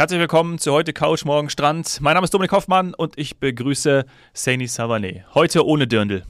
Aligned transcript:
Herzlich 0.00 0.18
willkommen 0.18 0.56
zu 0.58 0.72
heute 0.72 0.94
Couch, 0.94 1.26
morgen 1.26 1.50
Strand. 1.50 2.00
Mein 2.00 2.14
Name 2.14 2.24
ist 2.24 2.32
Dominik 2.32 2.52
Hoffmann 2.52 2.94
und 2.94 3.18
ich 3.18 3.38
begrüße 3.38 4.06
Saini 4.32 4.64
Savané. 4.64 5.24
Heute 5.34 5.66
ohne 5.66 5.86
Dirndl. 5.86 6.22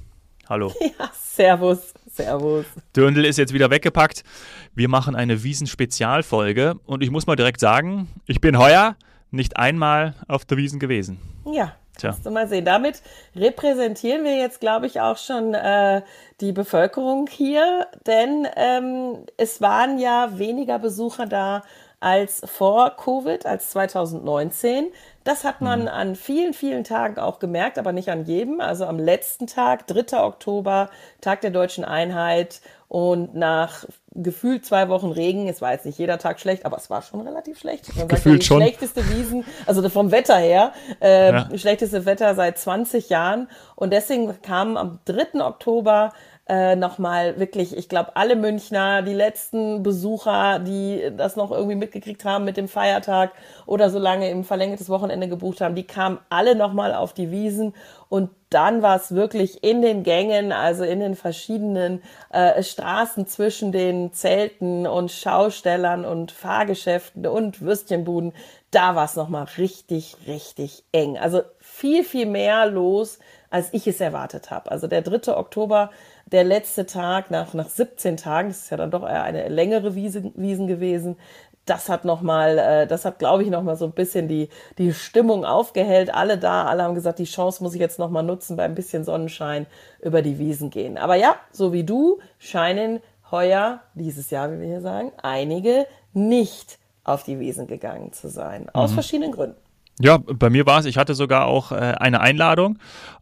Hallo. 0.48 0.74
Ja, 0.80 1.08
servus, 1.12 1.94
servus. 2.10 2.66
Dirndl 2.96 3.24
ist 3.24 3.38
jetzt 3.38 3.54
wieder 3.54 3.70
weggepackt. 3.70 4.24
Wir 4.74 4.88
machen 4.88 5.14
eine 5.14 5.44
Wiesen-Spezialfolge 5.44 6.80
und 6.84 7.04
ich 7.04 7.12
muss 7.12 7.28
mal 7.28 7.36
direkt 7.36 7.60
sagen, 7.60 8.08
ich 8.26 8.40
bin 8.40 8.58
heuer 8.58 8.96
nicht 9.30 9.56
einmal 9.56 10.16
auf 10.26 10.44
der 10.44 10.56
Wiesen 10.56 10.80
gewesen. 10.80 11.20
Ja, 11.46 11.76
Tja. 11.96 12.10
Kannst 12.10 12.26
du 12.26 12.30
mal 12.30 12.48
sehen. 12.48 12.64
Damit 12.64 13.02
repräsentieren 13.36 14.24
wir 14.24 14.36
jetzt, 14.36 14.60
glaube 14.60 14.86
ich, 14.86 15.00
auch 15.00 15.18
schon 15.18 15.54
äh, 15.54 16.02
die 16.40 16.52
Bevölkerung 16.52 17.28
hier, 17.28 17.86
denn 18.06 18.48
ähm, 18.56 19.26
es 19.36 19.60
waren 19.60 19.98
ja 19.98 20.38
weniger 20.38 20.78
Besucher 20.78 21.26
da 21.26 21.62
als 22.00 22.40
vor 22.46 22.96
Covid, 22.96 23.44
als 23.44 23.70
2019. 23.70 24.86
Das 25.22 25.44
hat 25.44 25.60
man 25.60 25.82
mhm. 25.82 25.88
an 25.88 26.16
vielen, 26.16 26.54
vielen 26.54 26.82
Tagen 26.82 27.18
auch 27.18 27.38
gemerkt, 27.38 27.78
aber 27.78 27.92
nicht 27.92 28.10
an 28.10 28.24
jedem. 28.24 28.60
Also 28.60 28.86
am 28.86 28.98
letzten 28.98 29.46
Tag, 29.46 29.86
3. 29.86 30.18
Oktober, 30.22 30.88
Tag 31.20 31.42
der 31.42 31.50
deutschen 31.50 31.84
Einheit 31.84 32.62
und 32.88 33.34
nach 33.34 33.84
gefühlt 34.12 34.64
zwei 34.64 34.88
Wochen 34.88 35.12
Regen, 35.12 35.46
es 35.46 35.60
war 35.60 35.72
jetzt 35.72 35.86
nicht 35.86 35.98
jeder 35.98 36.18
Tag 36.18 36.40
schlecht, 36.40 36.64
aber 36.64 36.76
es 36.76 36.90
war 36.90 37.02
schon 37.02 37.20
relativ 37.20 37.60
schlecht. 37.60 37.94
Man 37.96 38.08
gefühlt 38.08 38.36
ja, 38.36 38.38
die 38.38 38.44
schon. 38.46 38.62
schlechteste 38.62 39.08
Wiesen, 39.10 39.44
also 39.66 39.86
vom 39.88 40.10
Wetter 40.10 40.38
her, 40.38 40.72
äh, 41.00 41.32
ja. 41.32 41.48
schlechteste 41.56 42.06
Wetter 42.06 42.34
seit 42.34 42.58
20 42.58 43.10
Jahren. 43.10 43.48
Und 43.76 43.92
deswegen 43.92 44.40
kam 44.42 44.76
am 44.76 44.98
3. 45.04 45.44
Oktober 45.44 46.12
äh, 46.50 46.74
nochmal 46.74 47.38
wirklich, 47.38 47.76
ich 47.76 47.88
glaube, 47.88 48.16
alle 48.16 48.34
Münchner, 48.34 49.02
die 49.02 49.14
letzten 49.14 49.84
Besucher, 49.84 50.58
die 50.58 51.12
das 51.16 51.36
noch 51.36 51.52
irgendwie 51.52 51.76
mitgekriegt 51.76 52.24
haben 52.24 52.44
mit 52.44 52.56
dem 52.56 52.66
Feiertag 52.66 53.30
oder 53.66 53.88
so 53.88 54.00
lange 54.00 54.28
im 54.28 54.42
verlängertes 54.42 54.88
Wochenende 54.88 55.28
gebucht 55.28 55.60
haben, 55.60 55.76
die 55.76 55.86
kamen 55.86 56.18
alle 56.28 56.56
nochmal 56.56 56.92
auf 56.92 57.12
die 57.12 57.30
Wiesen 57.30 57.72
und 58.08 58.30
dann 58.48 58.82
war 58.82 58.96
es 58.96 59.14
wirklich 59.14 59.62
in 59.62 59.80
den 59.80 60.02
Gängen, 60.02 60.50
also 60.50 60.82
in 60.82 60.98
den 60.98 61.14
verschiedenen 61.14 62.02
äh, 62.30 62.60
Straßen 62.60 63.28
zwischen 63.28 63.70
den 63.70 64.12
Zelten 64.12 64.88
und 64.88 65.12
Schaustellern 65.12 66.04
und 66.04 66.32
Fahrgeschäften 66.32 67.28
und 67.28 67.60
Würstchenbuden, 67.60 68.32
da 68.72 68.96
war 68.96 69.04
es 69.04 69.14
nochmal 69.14 69.46
richtig, 69.56 70.16
richtig 70.26 70.82
eng. 70.90 71.16
Also 71.16 71.42
viel, 71.60 72.02
viel 72.02 72.26
mehr 72.26 72.66
los, 72.66 73.20
als 73.50 73.68
ich 73.72 73.86
es 73.86 74.00
erwartet 74.00 74.50
habe. 74.50 74.70
Also 74.70 74.86
der 74.86 75.02
3. 75.02 75.36
Oktober 75.36 75.90
der 76.26 76.44
letzte 76.44 76.86
Tag 76.86 77.30
nach, 77.30 77.52
nach 77.54 77.68
17 77.68 78.16
Tagen, 78.16 78.48
das 78.48 78.62
ist 78.62 78.70
ja 78.70 78.76
dann 78.76 78.90
doch 78.90 79.02
eher 79.02 79.24
eine 79.24 79.48
längere 79.48 79.94
Wiese, 79.94 80.32
Wiesen 80.36 80.68
gewesen, 80.68 81.16
das 81.66 81.88
hat 81.88 82.04
nochmal, 82.04 82.58
äh, 82.58 82.86
das 82.86 83.04
hat, 83.04 83.18
glaube 83.18 83.42
ich, 83.42 83.50
nochmal 83.50 83.76
so 83.76 83.84
ein 83.84 83.92
bisschen 83.92 84.28
die, 84.28 84.48
die 84.78 84.92
Stimmung 84.92 85.44
aufgehellt. 85.44 86.12
Alle 86.12 86.38
da, 86.38 86.64
alle 86.64 86.82
haben 86.82 86.94
gesagt, 86.94 87.18
die 87.18 87.24
Chance 87.24 87.62
muss 87.62 87.74
ich 87.74 87.80
jetzt 87.80 87.98
nochmal 87.98 88.22
nutzen, 88.22 88.56
bei 88.56 88.64
ein 88.64 88.74
bisschen 88.74 89.04
Sonnenschein 89.04 89.66
über 90.00 90.22
die 90.22 90.38
Wiesen 90.38 90.70
gehen. 90.70 90.98
Aber 90.98 91.16
ja, 91.16 91.36
so 91.52 91.72
wie 91.72 91.84
du, 91.84 92.18
scheinen 92.38 93.00
heuer, 93.30 93.80
dieses 93.94 94.30
Jahr, 94.30 94.50
wie 94.50 94.60
wir 94.60 94.66
hier 94.66 94.80
sagen, 94.80 95.12
einige 95.22 95.86
nicht 96.12 96.78
auf 97.04 97.22
die 97.22 97.38
Wiesen 97.38 97.66
gegangen 97.66 98.12
zu 98.12 98.28
sein. 98.28 98.68
Aus 98.72 98.90
mhm. 98.90 98.94
verschiedenen 98.94 99.32
Gründen. 99.32 99.56
Ja, 100.00 100.18
bei 100.18 100.48
mir 100.48 100.64
war 100.64 100.80
es, 100.80 100.86
ich 100.86 100.96
hatte 100.96 101.14
sogar 101.14 101.46
auch 101.46 101.72
äh, 101.72 101.76
eine 101.76 102.20
Einladung, 102.20 102.78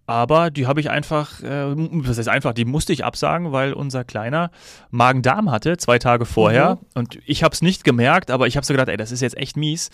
aber 0.09 0.51
die 0.51 0.67
habe 0.67 0.81
ich 0.81 0.89
einfach, 0.89 1.43
äh, 1.43 1.75
was 1.77 2.17
heißt 2.17 2.31
einfach, 2.31 2.55
die 2.55 2.65
musste 2.65 2.95
ich 2.95 3.05
absagen, 3.05 3.53
weil 3.53 3.75
unser 3.75 4.05
Kleiner 4.05 4.51
Magen-Darm 4.91 5.51
hatte, 5.51 5.77
zwei 5.77 5.99
Tage 5.99 6.25
vorher. 6.25 6.77
Mhm. 6.77 6.87
Und 6.95 7.19
ich 7.27 7.43
habe 7.43 7.53
es 7.53 7.61
nicht 7.61 7.85
gemerkt, 7.85 8.31
aber 8.31 8.47
ich 8.47 8.57
habe 8.57 8.65
so 8.65 8.73
gedacht, 8.73 8.89
ey, 8.89 8.97
das 8.97 9.13
ist 9.13 9.21
jetzt 9.21 9.37
echt 9.37 9.59
mies, 9.59 9.91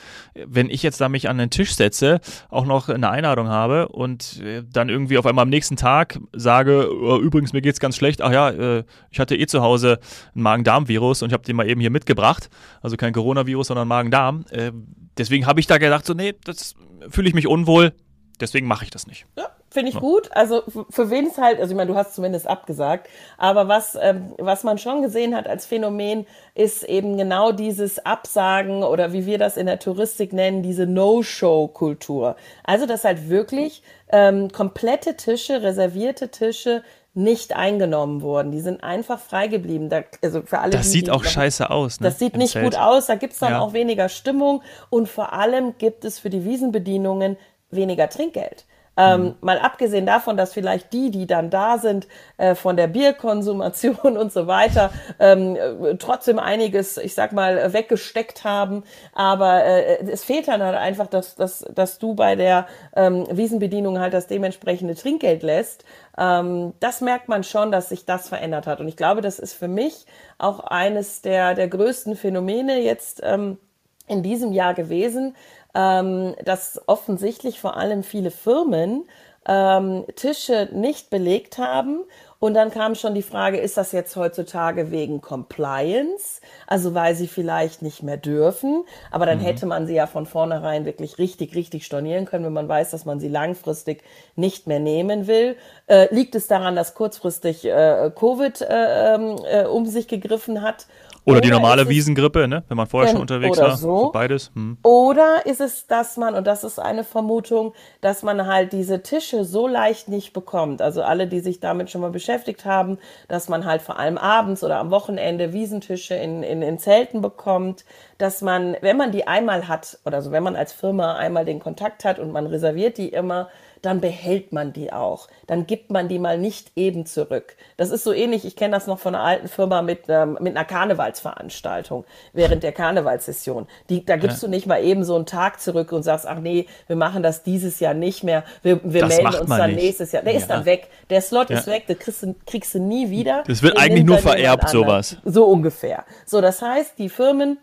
wenn 0.46 0.70
ich 0.70 0.84
jetzt 0.84 1.00
da 1.00 1.08
mich 1.08 1.28
an 1.28 1.38
den 1.38 1.50
Tisch 1.50 1.74
setze, 1.74 2.20
auch 2.48 2.64
noch 2.64 2.88
eine 2.88 3.10
Einladung 3.10 3.48
habe 3.48 3.88
und 3.88 4.40
äh, 4.40 4.62
dann 4.62 4.88
irgendwie 4.88 5.18
auf 5.18 5.26
einmal 5.26 5.42
am 5.42 5.48
nächsten 5.48 5.74
Tag 5.74 6.20
sage, 6.32 6.88
oh, 6.92 7.18
übrigens, 7.18 7.52
mir 7.52 7.60
geht's 7.60 7.80
ganz 7.80 7.96
schlecht, 7.96 8.22
ach 8.22 8.30
ja, 8.30 8.50
äh, 8.50 8.84
ich 9.10 9.18
hatte 9.18 9.34
eh 9.34 9.46
zu 9.46 9.62
Hause 9.62 9.98
ein 10.36 10.42
Magen-Darm-Virus 10.42 11.22
und 11.22 11.30
ich 11.30 11.34
habe 11.34 11.42
den 11.42 11.56
mal 11.56 11.68
eben 11.68 11.80
hier 11.80 11.90
mitgebracht. 11.90 12.50
Also 12.82 12.96
kein 12.96 13.12
Coronavirus, 13.12 13.66
sondern 13.66 13.88
Magen-Darm. 13.88 14.44
Äh, 14.50 14.70
deswegen 15.18 15.46
habe 15.46 15.58
ich 15.58 15.66
da 15.66 15.78
gedacht, 15.78 16.06
so, 16.06 16.14
nee, 16.14 16.34
das 16.44 16.76
fühle 17.08 17.26
ich 17.26 17.34
mich 17.34 17.48
unwohl, 17.48 17.94
deswegen 18.38 18.68
mache 18.68 18.84
ich 18.84 18.92
das 18.92 19.08
nicht. 19.08 19.26
Ja, 19.36 19.48
finde 19.74 19.90
ich 19.90 19.98
gut. 19.98 20.30
Also 20.32 20.62
für 20.88 21.10
wen 21.10 21.26
es 21.26 21.36
halt, 21.36 21.60
also 21.60 21.72
ich 21.72 21.76
meine, 21.76 21.90
du 21.90 21.96
hast 21.96 22.14
zumindest 22.14 22.46
abgesagt, 22.46 23.10
aber 23.36 23.68
was, 23.68 23.98
ähm, 24.00 24.32
was 24.38 24.64
man 24.64 24.78
schon 24.78 25.02
gesehen 25.02 25.36
hat 25.36 25.48
als 25.48 25.66
Phänomen, 25.66 26.26
ist 26.54 26.84
eben 26.84 27.18
genau 27.18 27.52
dieses 27.52 28.06
Absagen 28.06 28.84
oder 28.84 29.12
wie 29.12 29.26
wir 29.26 29.36
das 29.36 29.56
in 29.56 29.66
der 29.66 29.80
Touristik 29.80 30.32
nennen, 30.32 30.62
diese 30.62 30.86
No-Show-Kultur. 30.86 32.36
Also 32.62 32.86
dass 32.86 33.04
halt 33.04 33.28
wirklich 33.28 33.82
ähm, 34.10 34.50
komplette 34.50 35.16
Tische, 35.16 35.62
reservierte 35.62 36.30
Tische 36.30 36.82
nicht 37.12 37.54
eingenommen 37.54 38.22
wurden. 38.22 38.52
Die 38.52 38.60
sind 38.60 38.82
einfach 38.82 39.18
frei 39.20 39.48
geblieben. 39.48 39.88
Da, 39.88 40.02
also 40.22 40.42
für 40.42 40.60
alle, 40.60 40.70
das 40.70 40.86
die, 40.86 40.98
sieht 40.98 41.06
die, 41.08 41.10
auch 41.10 41.24
scheiße 41.24 41.70
aus. 41.70 42.00
Ne? 42.00 42.08
Das 42.08 42.18
sieht 42.18 42.36
nicht 42.36 42.52
Zelt. 42.52 42.64
gut 42.64 42.76
aus. 42.76 43.06
Da 43.06 43.16
gibt's 43.16 43.38
dann 43.38 43.52
ja. 43.52 43.60
auch 43.60 43.72
weniger 43.72 44.08
Stimmung 44.08 44.62
und 44.90 45.08
vor 45.08 45.32
allem 45.32 45.78
gibt 45.78 46.04
es 46.04 46.18
für 46.18 46.30
die 46.30 46.44
Wiesenbedienungen 46.44 47.36
weniger 47.70 48.08
Trinkgeld. 48.08 48.66
Ähm, 48.96 49.22
mhm. 49.22 49.34
Mal 49.40 49.58
abgesehen 49.58 50.06
davon, 50.06 50.36
dass 50.36 50.52
vielleicht 50.52 50.92
die, 50.92 51.10
die 51.10 51.26
dann 51.26 51.50
da 51.50 51.78
sind, 51.78 52.06
äh, 52.36 52.54
von 52.54 52.76
der 52.76 52.86
Bierkonsumation 52.86 53.96
und 54.16 54.32
so 54.32 54.46
weiter, 54.46 54.90
ähm, 55.18 55.56
äh, 55.56 55.96
trotzdem 55.96 56.38
einiges, 56.38 56.96
ich 56.96 57.14
sag 57.14 57.32
mal, 57.32 57.72
weggesteckt 57.72 58.44
haben. 58.44 58.84
Aber 59.12 59.64
äh, 59.64 60.04
es 60.10 60.24
fehlt 60.24 60.48
dann 60.48 60.62
halt 60.62 60.76
einfach, 60.76 61.06
dass, 61.06 61.34
dass, 61.34 61.64
dass 61.74 61.98
du 61.98 62.14
bei 62.14 62.36
der 62.36 62.66
ähm, 62.94 63.26
Wiesenbedienung 63.30 63.98
halt 63.98 64.14
das 64.14 64.26
dementsprechende 64.26 64.94
Trinkgeld 64.94 65.42
lässt. 65.42 65.84
Ähm, 66.16 66.74
das 66.80 67.00
merkt 67.00 67.28
man 67.28 67.42
schon, 67.42 67.72
dass 67.72 67.88
sich 67.88 68.04
das 68.04 68.28
verändert 68.28 68.66
hat. 68.66 68.80
Und 68.80 68.88
ich 68.88 68.96
glaube, 68.96 69.20
das 69.20 69.38
ist 69.38 69.54
für 69.54 69.68
mich 69.68 70.06
auch 70.38 70.60
eines 70.60 71.22
der, 71.22 71.54
der 71.54 71.68
größten 71.68 72.16
Phänomene 72.16 72.80
jetzt 72.80 73.20
ähm, 73.24 73.58
in 74.06 74.22
diesem 74.22 74.52
Jahr 74.52 74.74
gewesen, 74.74 75.34
ähm, 75.74 76.34
dass 76.44 76.80
offensichtlich 76.86 77.60
vor 77.60 77.76
allem 77.76 78.02
viele 78.02 78.30
Firmen 78.30 79.04
ähm, 79.46 80.04
Tische 80.16 80.68
nicht 80.72 81.10
belegt 81.10 81.58
haben. 81.58 82.04
Und 82.38 82.52
dann 82.52 82.70
kam 82.70 82.94
schon 82.94 83.14
die 83.14 83.22
Frage, 83.22 83.56
ist 83.56 83.78
das 83.78 83.92
jetzt 83.92 84.16
heutzutage 84.16 84.90
wegen 84.90 85.22
Compliance? 85.22 86.42
Also 86.66 86.92
weil 86.92 87.14
sie 87.14 87.26
vielleicht 87.26 87.80
nicht 87.80 88.02
mehr 88.02 88.18
dürfen. 88.18 88.84
Aber 89.10 89.24
dann 89.24 89.38
mhm. 89.38 89.44
hätte 89.44 89.64
man 89.64 89.86
sie 89.86 89.94
ja 89.94 90.06
von 90.06 90.26
vornherein 90.26 90.84
wirklich 90.84 91.18
richtig, 91.18 91.54
richtig 91.54 91.86
stornieren 91.86 92.26
können, 92.26 92.44
wenn 92.44 92.52
man 92.52 92.68
weiß, 92.68 92.90
dass 92.90 93.06
man 93.06 93.18
sie 93.18 93.28
langfristig 93.28 94.02
nicht 94.36 94.66
mehr 94.66 94.80
nehmen 94.80 95.26
will. 95.26 95.56
Äh, 95.86 96.14
liegt 96.14 96.34
es 96.34 96.46
daran, 96.46 96.76
dass 96.76 96.94
kurzfristig 96.94 97.64
äh, 97.64 98.10
Covid 98.14 98.60
äh, 98.60 99.14
ähm, 99.14 99.36
äh, 99.50 99.64
um 99.64 99.86
sich 99.86 100.06
gegriffen 100.06 100.60
hat 100.60 100.86
oder, 101.24 101.40
die 101.40 101.50
normale 101.50 101.88
Wiesengrippe, 101.88 102.46
ne? 102.48 102.64
wenn 102.68 102.76
man 102.76 102.86
vorher 102.86 103.10
schon 103.10 103.20
unterwegs 103.20 103.58
war. 103.58 103.76
So. 103.76 104.10
Beides. 104.12 104.50
Hm. 104.54 104.78
Oder 104.82 105.46
ist 105.46 105.60
es, 105.60 105.86
dass 105.86 106.16
man, 106.16 106.34
und 106.34 106.46
das 106.46 106.64
ist 106.64 106.78
eine 106.78 107.04
Vermutung, 107.04 107.72
dass 108.00 108.22
man 108.22 108.46
halt 108.46 108.72
diese 108.72 109.02
Tische 109.02 109.44
so 109.44 109.66
leicht 109.66 110.08
nicht 110.08 110.32
bekommt. 110.32 110.82
Also 110.82 111.02
alle, 111.02 111.26
die 111.26 111.40
sich 111.40 111.60
damit 111.60 111.90
schon 111.90 112.02
mal 112.02 112.10
beschäftigt 112.10 112.64
haben, 112.64 112.98
dass 113.28 113.48
man 113.48 113.64
halt 113.64 113.80
vor 113.80 113.98
allem 113.98 114.18
abends 114.18 114.62
oder 114.62 114.78
am 114.78 114.90
Wochenende 114.90 115.52
Wiesentische 115.52 116.14
in, 116.14 116.42
in, 116.42 116.60
in 116.60 116.78
Zelten 116.78 117.22
bekommt, 117.22 117.84
dass 118.18 118.42
man, 118.42 118.76
wenn 118.80 118.96
man 118.96 119.10
die 119.10 119.26
einmal 119.26 119.66
hat, 119.68 119.98
oder 120.04 120.20
so, 120.20 120.30
wenn 120.30 120.42
man 120.42 120.56
als 120.56 120.72
Firma 120.72 121.16
einmal 121.16 121.44
den 121.44 121.60
Kontakt 121.60 122.04
hat 122.04 122.18
und 122.18 122.32
man 122.32 122.46
reserviert 122.46 122.98
die 122.98 123.08
immer, 123.08 123.48
dann 123.84 124.00
behält 124.00 124.52
man 124.52 124.72
die 124.72 124.92
auch. 124.92 125.28
Dann 125.46 125.66
gibt 125.66 125.90
man 125.90 126.08
die 126.08 126.18
mal 126.18 126.38
nicht 126.38 126.72
eben 126.76 127.06
zurück. 127.06 127.56
Das 127.76 127.90
ist 127.90 128.04
so 128.04 128.12
ähnlich, 128.12 128.44
ich 128.44 128.56
kenne 128.56 128.72
das 128.72 128.86
noch 128.86 128.98
von 128.98 129.14
einer 129.14 129.24
alten 129.24 129.48
Firma 129.48 129.82
mit, 129.82 130.04
ähm, 130.08 130.38
mit 130.40 130.56
einer 130.56 130.64
Karnevalsveranstaltung 130.64 132.04
während 132.32 132.62
der 132.62 132.72
Karnevalssession. 132.72 133.66
Die, 133.90 134.04
da 134.04 134.16
gibst 134.16 134.42
ja. 134.42 134.48
du 134.48 134.50
nicht 134.50 134.66
mal 134.66 134.82
eben 134.82 135.04
so 135.04 135.16
einen 135.16 135.26
Tag 135.26 135.60
zurück 135.60 135.92
und 135.92 136.02
sagst, 136.02 136.26
ach 136.26 136.38
nee, 136.38 136.66
wir 136.86 136.96
machen 136.96 137.22
das 137.22 137.42
dieses 137.42 137.80
Jahr 137.80 137.94
nicht 137.94 138.24
mehr, 138.24 138.44
wir, 138.62 138.80
wir 138.82 139.06
melden 139.06 139.26
uns 139.26 139.50
dann 139.50 139.70
nicht. 139.70 139.82
nächstes 139.82 140.12
Jahr. 140.12 140.22
Der 140.22 140.32
ja. 140.32 140.38
ist 140.38 140.48
dann 140.48 140.64
weg. 140.64 140.88
Der 141.10 141.20
Slot 141.20 141.50
ja. 141.50 141.58
ist 141.58 141.66
weg, 141.66 141.86
den 141.86 141.98
kriegst 141.98 142.22
du, 142.22 142.34
kriegst 142.46 142.74
du 142.74 142.78
nie 142.80 143.10
wieder. 143.10 143.44
Das 143.46 143.62
wird 143.62 143.78
eigentlich 143.78 144.04
nur 144.04 144.18
vererbt, 144.18 144.68
sowas. 144.70 145.16
So 145.24 145.44
ungefähr. 145.46 146.04
So, 146.24 146.40
das 146.40 146.62
heißt, 146.62 146.98
die 146.98 147.08
Firmen 147.08 147.58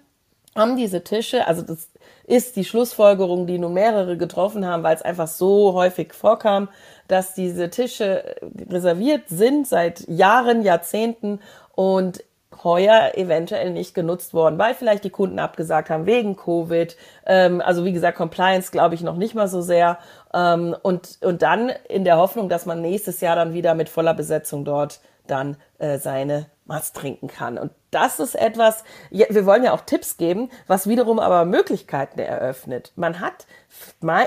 haben 0.55 0.75
diese 0.75 1.03
Tische, 1.03 1.47
also 1.47 1.61
das 1.61 1.89
ist 2.25 2.55
die 2.55 2.65
Schlussfolgerung, 2.65 3.47
die 3.47 3.57
nun 3.57 3.73
mehrere 3.73 4.17
getroffen 4.17 4.65
haben, 4.65 4.83
weil 4.83 4.95
es 4.95 5.01
einfach 5.01 5.27
so 5.27 5.73
häufig 5.73 6.13
vorkam, 6.13 6.69
dass 7.07 7.33
diese 7.33 7.69
Tische 7.69 8.35
reserviert 8.69 9.23
sind 9.27 9.67
seit 9.67 10.07
Jahren, 10.07 10.63
Jahrzehnten 10.63 11.39
und 11.73 12.23
heuer 12.63 13.13
eventuell 13.15 13.71
nicht 13.71 13.93
genutzt 13.93 14.33
worden, 14.33 14.59
weil 14.59 14.75
vielleicht 14.75 15.03
die 15.03 15.09
Kunden 15.09 15.39
abgesagt 15.39 15.89
haben 15.89 16.05
wegen 16.05 16.35
Covid. 16.35 16.95
Ähm, 17.25 17.61
also 17.61 17.85
wie 17.85 17.93
gesagt, 17.93 18.17
Compliance 18.17 18.71
glaube 18.71 18.95
ich 18.95 19.01
noch 19.01 19.15
nicht 19.15 19.35
mal 19.35 19.47
so 19.47 19.61
sehr. 19.61 19.97
Ähm, 20.33 20.75
und, 20.81 21.17
und 21.21 21.41
dann 21.41 21.71
in 21.89 22.03
der 22.03 22.17
Hoffnung, 22.17 22.49
dass 22.49 22.65
man 22.65 22.81
nächstes 22.81 23.21
Jahr 23.21 23.35
dann 23.35 23.53
wieder 23.53 23.73
mit 23.73 23.89
voller 23.89 24.13
Besetzung 24.13 24.65
dort 24.65 24.99
dann 25.27 25.57
äh, 25.79 25.97
seine 25.97 26.47
was 26.71 26.93
trinken 26.93 27.27
kann. 27.27 27.57
Und 27.57 27.71
das 27.91 28.19
ist 28.19 28.35
etwas, 28.35 28.83
wir 29.09 29.45
wollen 29.45 29.63
ja 29.63 29.73
auch 29.73 29.81
Tipps 29.81 30.17
geben, 30.17 30.49
was 30.67 30.87
wiederum 30.87 31.19
aber 31.19 31.45
Möglichkeiten 31.45 32.19
eröffnet. 32.19 32.93
Man 32.95 33.19
hat 33.19 33.45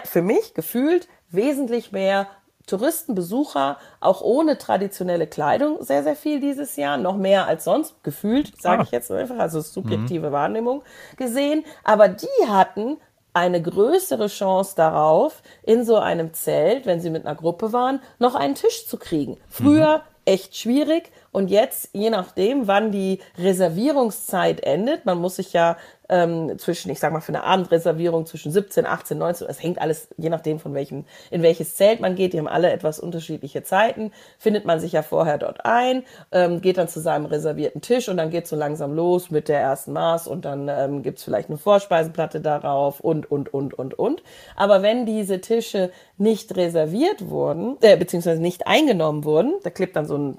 für 0.05 0.23
mich 0.23 0.55
gefühlt 0.55 1.09
wesentlich 1.31 1.91
mehr 1.91 2.29
Touristen, 2.67 3.15
Besucher, 3.15 3.79
auch 4.01 4.23
ohne 4.23 4.57
traditionelle 4.57 5.27
Kleidung 5.27 5.83
sehr, 5.83 6.03
sehr 6.03 6.17
viel 6.17 6.41
dieses 6.41 6.77
Jahr, 6.77 6.97
noch 6.97 7.17
mehr 7.17 7.47
als 7.47 7.65
sonst, 7.65 8.03
gefühlt, 8.03 8.59
sage 8.61 8.81
ah. 8.81 8.85
ich 8.85 8.91
jetzt 8.91 9.11
einfach, 9.11 9.39
also 9.39 9.61
subjektive 9.61 10.29
mhm. 10.29 10.33
Wahrnehmung 10.33 10.83
gesehen. 11.17 11.65
Aber 11.83 12.09
die 12.09 12.49
hatten 12.49 12.97
eine 13.35 13.61
größere 13.61 14.29
Chance 14.29 14.77
darauf, 14.77 15.43
in 15.63 15.85
so 15.85 15.97
einem 15.97 16.33
Zelt, 16.33 16.87
wenn 16.87 17.01
sie 17.01 17.11
mit 17.11 17.27
einer 17.27 17.35
Gruppe 17.35 17.73
waren, 17.73 18.01
noch 18.19 18.35
einen 18.35 18.55
Tisch 18.55 18.87
zu 18.87 18.97
kriegen. 18.97 19.37
Früher 19.49 19.99
mhm. 19.99 20.03
echt 20.25 20.57
schwierig 20.57 21.11
und 21.35 21.51
jetzt, 21.51 21.89
je 21.93 22.11
nachdem, 22.11 22.69
wann 22.69 22.93
die 22.93 23.19
Reservierungszeit 23.37 24.61
endet, 24.61 25.05
man 25.05 25.19
muss 25.19 25.35
sich 25.35 25.53
ja 25.53 25.77
ähm, 26.09 26.57
zwischen, 26.59 26.93
ich 26.93 27.01
sag 27.01 27.13
mal, 27.13 27.21
für 27.21 27.33
eine 27.33 27.43
Abendreservierung 27.43 28.25
zwischen 28.25 28.53
17, 28.53 28.87
18, 28.87 29.19
19, 29.19 29.49
es 29.49 29.61
hängt 29.61 29.81
alles, 29.81 30.09
je 30.17 30.29
nachdem, 30.29 30.61
von 30.61 30.75
welchem, 30.75 31.07
in 31.33 31.43
welches 31.43 31.75
Zelt 31.75 31.99
man 31.99 32.15
geht, 32.15 32.35
die 32.35 32.39
haben 32.39 32.47
alle 32.47 32.71
etwas 32.71 33.01
unterschiedliche 33.01 33.65
Zeiten, 33.65 34.13
findet 34.39 34.65
man 34.65 34.79
sich 34.79 34.93
ja 34.93 35.03
vorher 35.03 35.39
dort 35.39 35.65
ein, 35.65 36.05
ähm, 36.31 36.61
geht 36.61 36.79
dann 36.79 36.87
zu 36.87 37.01
seinem 37.01 37.27
reservierten 37.27 37.81
Tisch 37.81 38.09
und 38.09 38.17
dann 38.17 38.31
geht 38.31 38.47
so 38.47 38.55
langsam 38.55 38.95
los 38.95 39.33
mit 39.33 39.49
der 39.49 39.59
ersten 39.59 39.93
Maß 39.93 40.29
und 40.29 40.45
dann 40.45 40.69
ähm, 40.69 41.03
gibt 41.03 41.19
vielleicht 41.19 41.49
eine 41.49 41.59
Vorspeisenplatte 41.59 42.41
darauf 42.43 43.01
und, 43.01 43.29
und, 43.29 43.53
und, 43.53 43.75
und, 43.75 43.99
und. 43.99 44.23
Aber 44.55 44.83
wenn 44.83 45.05
diese 45.05 45.41
Tische 45.41 45.91
nicht 46.17 46.57
reserviert 46.57 47.29
wurden, 47.29 47.77
äh, 47.81 47.97
beziehungsweise 47.97 48.41
nicht 48.41 48.69
eingenommen 48.69 49.25
wurden, 49.25 49.55
da 49.65 49.71
klebt 49.71 49.97
dann 49.97 50.07
so 50.07 50.17
ein 50.17 50.39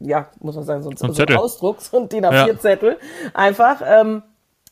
ja, 0.00 0.28
muss 0.40 0.56
man 0.56 0.64
sagen, 0.64 0.82
so 0.82 0.90
ein, 0.90 0.96
so 0.96 1.22
ein 1.22 1.36
Ausdruck, 1.36 1.80
so 1.80 1.98
ein 1.98 2.08
DIN 2.08 2.24
A4-Zettel, 2.24 2.90
ja. 2.90 3.30
einfach, 3.34 3.82
ähm, 3.84 4.22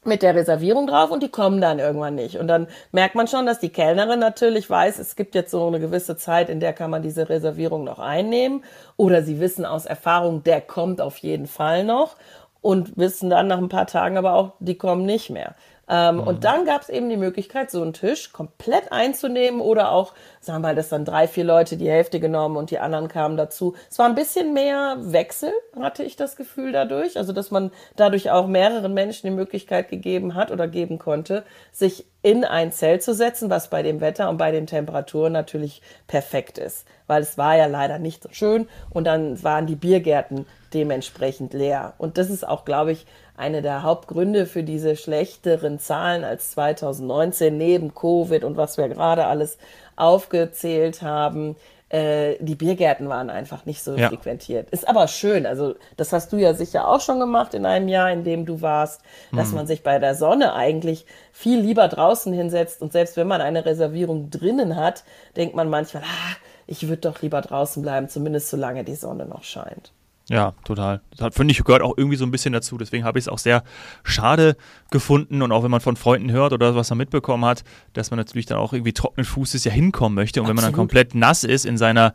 mit 0.05 0.23
der 0.23 0.35
Reservierung 0.35 0.87
drauf 0.87 1.11
und 1.11 1.23
die 1.23 1.29
kommen 1.29 1.61
dann 1.61 1.79
irgendwann 1.79 2.15
nicht. 2.15 2.39
Und 2.39 2.49
dann 2.49 2.69
merkt 2.93 3.15
man 3.15 3.27
schon, 3.27 3.47
dass 3.47 3.59
die 3.59 3.69
Kellnerin 3.69 4.21
natürlich 4.21 4.69
weiß, 4.69 4.99
es 4.99 5.17
gibt 5.17 5.35
jetzt 5.35 5.51
so 5.51 5.67
eine 5.67 5.81
gewisse 5.81 6.17
Zeit, 6.17 6.49
in 6.49 6.61
der 6.61 6.73
kann 6.73 6.91
man 6.91 7.03
diese 7.03 7.29
Reservierung 7.29 7.85
noch 7.85 7.99
einnehmen. 7.99 8.65
Oder 8.97 9.23
sie 9.23 9.41
wissen 9.41 9.65
aus 9.65 9.87
Erfahrung, 9.87 10.43
der 10.43 10.61
kommt 10.61 11.01
auf 11.01 11.19
jeden 11.19 11.47
Fall 11.47 11.85
noch. 11.85 12.17
Und 12.61 12.97
wissen 12.97 13.31
dann 13.31 13.47
nach 13.47 13.59
ein 13.59 13.69
paar 13.69 13.87
Tagen 13.87 14.17
aber 14.17 14.35
auch, 14.35 14.53
die 14.59 14.77
kommen 14.77 15.05
nicht 15.07 15.31
mehr. 15.31 15.55
Ähm, 15.89 16.17
mhm. 16.17 16.21
Und 16.23 16.45
dann 16.45 16.65
gab 16.65 16.83
es 16.83 16.89
eben 16.89 17.09
die 17.09 17.17
Möglichkeit, 17.17 17.71
so 17.71 17.83
einen 17.83 17.93
Tisch 17.93 18.33
komplett 18.33 18.93
einzunehmen 18.93 19.61
oder 19.61 19.93
auch, 19.93 20.13
sagen 20.41 20.63
wir 20.63 20.69
mal, 20.69 20.75
dass 20.75 20.91
dann 20.91 21.05
drei, 21.05 21.27
vier 21.27 21.45
Leute 21.45 21.77
die 21.77 21.89
Hälfte 21.89 22.21
genommen 22.21 22.57
und 22.57 22.71
die 22.71 22.79
anderen 22.79 23.09
kamen 23.09 23.37
dazu. 23.37 23.75
Es 23.91 23.99
war 23.99 24.07
ein 24.07 24.15
bisschen 24.15 24.53
mehr 24.53 24.97
Wechsel, 25.01 25.53
hatte 25.81 26.05
ich 26.05 26.17
das 26.17 26.37
Gefühl 26.37 26.73
dadurch. 26.73 27.17
Also, 27.17 27.33
dass 27.33 27.51
man 27.51 27.71
dadurch 27.97 28.31
auch 28.31 28.47
mehreren 28.47 28.93
Menschen 28.93 29.29
die 29.29 29.37
Möglichkeit 29.37 29.89
gegeben 29.89 30.35
hat 30.35 30.51
oder 30.51 30.69
geben 30.69 30.99
konnte, 30.99 31.45
sich 31.73 32.07
in 32.21 32.45
ein 32.45 32.73
Zelt 32.73 33.03
zu 33.03 33.15
setzen, 33.15 33.49
was 33.49 33.71
bei 33.71 33.83
dem 33.83 34.01
Wetter 34.01 34.29
und 34.29 34.39
bei 34.39 34.51
den 34.51 34.67
Temperaturen 34.67 35.33
natürlich 35.33 35.83
perfekt 36.07 36.59
ist. 36.59 36.87
Weil 37.07 37.23
es 37.23 37.39
war 37.39 37.57
ja 37.57 37.67
leider 37.67 37.99
nicht 37.99 38.23
so 38.23 38.29
schön 38.33 38.69
und 38.91 39.05
dann 39.05 39.43
waren 39.43 39.67
die 39.67 39.77
Biergärten 39.77 40.45
dementsprechend 40.75 41.55
leer. 41.55 41.95
Und 41.97 42.19
das 42.19 42.29
ist 42.29 42.47
auch, 42.47 42.65
glaube 42.65 42.93
ich, 42.93 43.07
eine 43.39 43.63
der 43.63 43.83
Hauptgründe 43.83 44.47
für 44.47 44.65
diese 44.65 44.97
schlechteren 44.97 45.79
Zahlen 45.79 46.25
als 46.25 46.51
2019 46.53 47.57
neben 47.57 47.95
Covid 47.95 48.43
und 48.43 48.57
was 48.57 48.77
wir 48.77 48.89
gerade 48.89 49.27
alles 49.27 49.59
aufgezählt 49.97 51.03
haben. 51.03 51.57
Äh, 51.89 52.35
die 52.41 52.57
Biergärten 52.57 53.09
waren 53.09 53.31
einfach 53.31 53.65
nicht 53.65 53.83
so 53.83 53.95
ja. 53.95 54.09
frequentiert. 54.09 54.69
Ist 54.71 54.87
aber 54.87 55.09
schön. 55.09 55.47
Also, 55.47 55.77
das 55.97 56.13
hast 56.13 56.33
du 56.33 56.37
ja 56.37 56.53
sicher 56.53 56.87
auch 56.89 57.01
schon 57.01 57.21
gemacht 57.21 57.55
in 57.55 57.65
einem 57.65 57.89
Jahr, 57.89 58.11
in 58.11 58.25
dem 58.25 58.45
du 58.45 58.61
warst, 58.61 59.01
dass 59.33 59.51
mhm. 59.51 59.55
man 59.55 59.67
sich 59.67 59.83
bei 59.83 59.99
der 59.99 60.15
Sonne 60.15 60.53
eigentlich 60.53 61.07
viel 61.33 61.61
lieber 61.61 61.89
draußen 61.89 62.33
hinsetzt. 62.33 62.83
Und 62.83 62.93
selbst 62.93 63.17
wenn 63.17 63.29
man 63.29 63.41
eine 63.41 63.65
Reservierung 63.65 64.31
drinnen 64.31 64.77
hat, 64.77 65.05
denkt 65.37 65.55
man 65.55 65.71
manchmal, 65.71 66.03
ah, 66.03 66.37
ich 66.67 66.89
würde 66.89 67.03
doch 67.03 67.23
lieber 67.23 67.41
draußen 67.41 67.83
bleiben, 67.83 68.09
zumindest 68.09 68.51
solange 68.51 68.85
die 68.85 68.97
Sonne 68.97 69.25
noch 69.25 69.45
scheint. 69.45 69.93
Ja, 70.31 70.53
total. 70.65 71.01
Das 71.17 71.35
finde 71.35 71.53
ich 71.53 71.65
gehört 71.65 71.81
auch 71.81 71.97
irgendwie 71.97 72.17
so 72.17 72.25
ein 72.27 72.31
bisschen 72.31 72.53
dazu. 72.53 72.77
Deswegen 72.77 73.05
habe 73.05 73.19
ich 73.19 73.25
es 73.25 73.29
auch 73.29 73.39
sehr 73.39 73.63
schade 74.05 74.57
gefunden 74.91 75.41
und 75.41 75.53
auch 75.53 75.63
wenn 75.65 75.71
man 75.71 75.81
von 75.81 75.97
Freunden 75.97 76.31
hört 76.31 76.53
oder 76.53 76.75
was 76.75 76.91
man 76.91 76.99
mitbekommen 76.99 77.47
hat, 77.47 77.65
dass 77.95 78.11
man 78.11 78.19
natürlich 78.19 78.45
dann 78.45 78.59
auch 78.59 78.75
irgendwie 78.75 78.93
trockenen 78.93 79.25
Fußes 79.25 79.65
ja 79.65 79.73
hinkommen 79.73 80.15
möchte 80.15 80.41
und 80.41 80.45
Absolut. 80.45 80.57
wenn 80.57 80.65
man 80.65 80.73
dann 80.73 80.79
komplett 80.79 81.15
nass 81.15 81.45
ist 81.45 81.65
in 81.65 81.79
seiner 81.79 82.13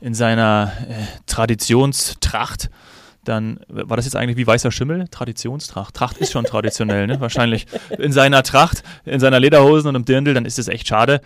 in 0.00 0.12
seiner 0.12 0.72
äh, 0.88 1.06
Traditionstracht, 1.24 2.68
dann 3.28 3.60
war 3.68 3.96
das 3.96 4.06
jetzt 4.06 4.16
eigentlich 4.16 4.36
wie 4.36 4.46
weißer 4.46 4.70
Schimmel? 4.70 5.06
Traditionstracht. 5.08 5.94
Tracht 5.94 6.18
ist 6.18 6.32
schon 6.32 6.44
traditionell, 6.44 7.06
ne? 7.06 7.20
Wahrscheinlich 7.20 7.66
in 7.98 8.12
seiner 8.12 8.42
Tracht, 8.42 8.82
in 9.04 9.20
seiner 9.20 9.40
Lederhosen 9.40 9.88
und 9.88 9.94
im 9.94 10.04
Dirndl, 10.04 10.34
dann 10.34 10.44
ist 10.44 10.58
es 10.58 10.68
echt 10.68 10.88
schade. 10.88 11.20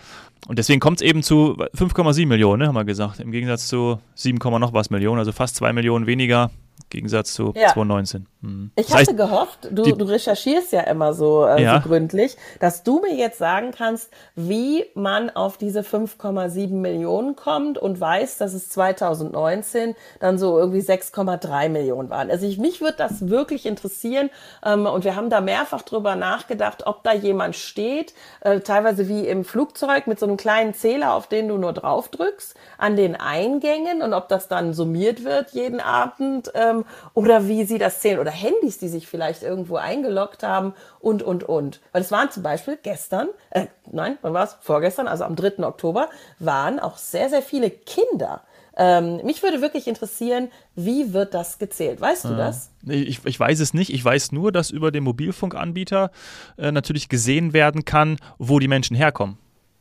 Und 0.47 0.57
deswegen 0.57 0.79
kommt 0.79 1.01
es 1.01 1.07
eben 1.07 1.21
zu 1.21 1.55
5,7 1.75 2.25
Millionen, 2.25 2.61
ne, 2.61 2.67
haben 2.67 2.75
wir 2.75 2.83
gesagt, 2.83 3.19
im 3.19 3.31
Gegensatz 3.31 3.67
zu 3.67 3.99
7, 4.15 4.37
noch 4.59 4.73
was 4.73 4.89
Millionen, 4.89 5.19
also 5.19 5.31
fast 5.31 5.55
2 5.57 5.71
Millionen 5.73 6.07
weniger 6.07 6.49
Gegensatz 6.89 7.33
zu 7.33 7.53
ja. 7.55 7.69
2019. 7.73 8.27
Mhm. 8.41 8.71
Ich 8.75 8.87
das 8.87 8.95
hatte 8.95 9.11
heißt, 9.11 9.17
gehofft, 9.17 9.67
du, 9.71 9.83
du, 9.83 10.05
recherchierst 10.05 10.73
ja 10.73 10.81
immer 10.81 11.13
so, 11.13 11.45
äh, 11.45 11.61
ja. 11.61 11.75
so, 11.81 11.87
gründlich, 11.87 12.37
dass 12.59 12.83
du 12.83 12.99
mir 12.99 13.15
jetzt 13.15 13.37
sagen 13.37 13.71
kannst, 13.71 14.09
wie 14.35 14.85
man 14.95 15.29
auf 15.29 15.57
diese 15.57 15.81
5,7 15.81 16.69
Millionen 16.69 17.35
kommt 17.35 17.77
und 17.77 17.99
weiß, 17.99 18.37
dass 18.37 18.53
es 18.53 18.69
2019 18.69 19.95
dann 20.19 20.39
so 20.39 20.57
irgendwie 20.57 20.81
6,3 20.81 21.69
Millionen 21.69 22.09
waren. 22.09 22.31
Also 22.31 22.47
ich, 22.47 22.57
mich 22.57 22.81
würde 22.81 22.97
das 22.97 23.29
wirklich 23.29 23.65
interessieren 23.65 24.31
ähm, 24.65 24.87
und 24.87 25.03
wir 25.03 25.15
haben 25.15 25.29
da 25.29 25.41
mehrfach 25.41 25.83
drüber 25.83 26.15
nachgedacht, 26.15 26.87
ob 26.87 27.03
da 27.03 27.13
jemand 27.13 27.55
steht, 27.55 28.13
äh, 28.41 28.61
teilweise 28.61 29.07
wie 29.07 29.27
im 29.27 29.45
Flugzeug 29.45 30.07
mit 30.07 30.19
so 30.19 30.25
einem 30.25 30.37
kleinen 30.37 30.73
Zähler, 30.73 31.13
auf 31.13 31.27
den 31.27 31.47
du 31.47 31.57
nur 31.57 31.73
drauf 31.73 32.09
drückst, 32.09 32.55
an 32.79 32.95
den 32.95 33.15
Eingängen 33.15 34.01
und 34.01 34.13
ob 34.13 34.29
das 34.29 34.47
dann 34.47 34.73
summiert 34.73 35.23
wird 35.23 35.51
jeden 35.51 35.79
Abend. 35.79 36.51
Ähm, 36.71 36.85
oder 37.13 37.47
wie 37.47 37.63
sie 37.65 37.77
das 37.77 37.99
zählen 37.99 38.19
oder 38.19 38.31
Handys, 38.31 38.77
die 38.77 38.87
sich 38.87 39.07
vielleicht 39.07 39.43
irgendwo 39.43 39.75
eingeloggt 39.77 40.43
haben 40.43 40.73
und, 40.99 41.23
und, 41.23 41.43
und. 41.43 41.79
Weil 41.91 42.01
es 42.01 42.11
waren 42.11 42.31
zum 42.31 42.43
Beispiel 42.43 42.77
gestern, 42.81 43.29
äh, 43.51 43.67
nein, 43.91 44.17
wann 44.21 44.33
war 44.33 44.43
es? 44.43 44.57
Vorgestern, 44.61 45.07
also 45.07 45.23
am 45.23 45.35
3. 45.35 45.63
Oktober, 45.65 46.09
waren 46.39 46.79
auch 46.79 46.97
sehr, 46.97 47.29
sehr 47.29 47.41
viele 47.41 47.69
Kinder. 47.69 48.41
Ähm, 48.77 49.19
mich 49.23 49.43
würde 49.43 49.61
wirklich 49.61 49.87
interessieren, 49.87 50.49
wie 50.75 51.13
wird 51.13 51.33
das 51.33 51.59
gezählt? 51.59 51.99
Weißt 51.99 52.25
du 52.25 52.29
ja. 52.29 52.37
das? 52.37 52.71
Ich, 52.87 53.23
ich, 53.25 53.39
weiß 53.39 53.59
es 53.59 53.73
nicht. 53.73 53.93
Ich 53.93 54.03
weiß 54.03 54.31
nur, 54.31 54.51
dass 54.51 54.71
über 54.71 54.91
den 54.91 55.03
Mobilfunkanbieter 55.03 56.09
äh, 56.57 56.71
natürlich 56.71 57.09
gesehen 57.09 57.53
werden 57.53 57.83
kann, 57.83 58.17
wo 58.37 58.59
die 58.59 58.69
Menschen 58.69 58.95
herkommen. 58.95 59.37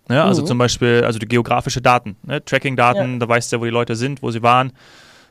Ja, 0.09 0.25
also 0.25 0.43
mhm. 0.43 0.47
zum 0.47 0.59
Beispiel, 0.59 1.05
also 1.05 1.21
die 1.21 1.29
geografische 1.29 1.81
Daten, 1.81 2.17
ne? 2.25 2.45
Tracking-Daten, 2.45 3.13
ja. 3.13 3.19
da 3.21 3.29
weißt 3.29 3.53
du 3.53 3.57
ja, 3.57 3.61
wo 3.61 3.65
die 3.65 3.71
Leute 3.71 3.95
sind, 3.95 4.23
wo 4.23 4.33
sie 4.33 4.43
waren. 4.43 4.73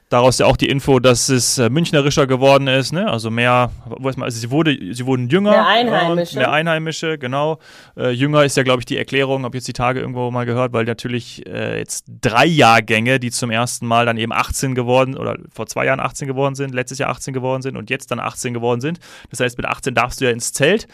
Daraus 0.10 0.40
ja 0.40 0.48
auch 0.48 0.58
die 0.58 0.70
Info, 0.70 1.00
dass 1.00 1.30
es 1.30 1.60
äh, 1.60 1.70
münchnerischer 1.70 2.26
geworden 2.26 2.68
ist, 2.68 2.92
ne? 2.92 3.08
Also 3.12 3.30
mehr, 3.30 3.72
weiß 3.86 4.18
man, 4.18 4.26
also 4.26 4.40
sie 4.40 4.50
wurde, 4.50 4.76
sie 4.92 5.06
wurden 5.06 5.30
jünger. 5.30 5.52
Mehr 5.52 5.68
Einheimische. 5.68 6.38
mehr 6.38 6.52
Einheimische, 6.52 7.20
genau. 7.20 7.60
Äh, 7.96 8.10
jünger 8.10 8.44
ist 8.44 8.58
ja, 8.58 8.64
glaube 8.64 8.82
ich, 8.82 8.86
die 8.86 8.98
Erklärung, 8.98 9.44
habe 9.44 9.56
jetzt 9.56 9.68
die 9.68 9.74
Tage 9.74 10.00
irgendwo 10.00 10.32
mal 10.32 10.48
gehört, 10.48 10.74
weil 10.74 10.86
natürlich 10.86 11.46
äh, 11.46 11.78
jetzt 11.78 12.06
drei 12.22 12.48
Jahrgänge, 12.48 13.20
die 13.20 13.30
zum 13.30 13.52
ersten 13.52 13.86
Mal 13.86 14.08
dann 14.08 14.18
eben 14.18 14.34
18 14.34 14.74
geworden 14.74 15.16
oder 15.16 15.38
vor 15.54 15.68
zwei 15.68 15.86
Jahren 15.86 16.00
18 16.00 16.28
geworden 16.28 16.56
sind, 16.56 16.74
letztes 16.74 16.98
Jahr 16.98 17.12
18 17.12 17.32
geworden 17.32 17.62
sind 17.62 17.78
und 17.78 17.92
jetzt 17.92 18.10
dann 18.10 18.20
18 18.20 18.56
geworden 18.56 18.82
sind. 18.82 19.00
Das 19.30 19.40
heißt, 19.40 19.58
mit 19.58 19.68
18 19.68 19.94
darfst 19.94 20.22
du 20.22 20.26
ja 20.26 20.32
ins 20.32 20.54
Zelt 20.54 20.88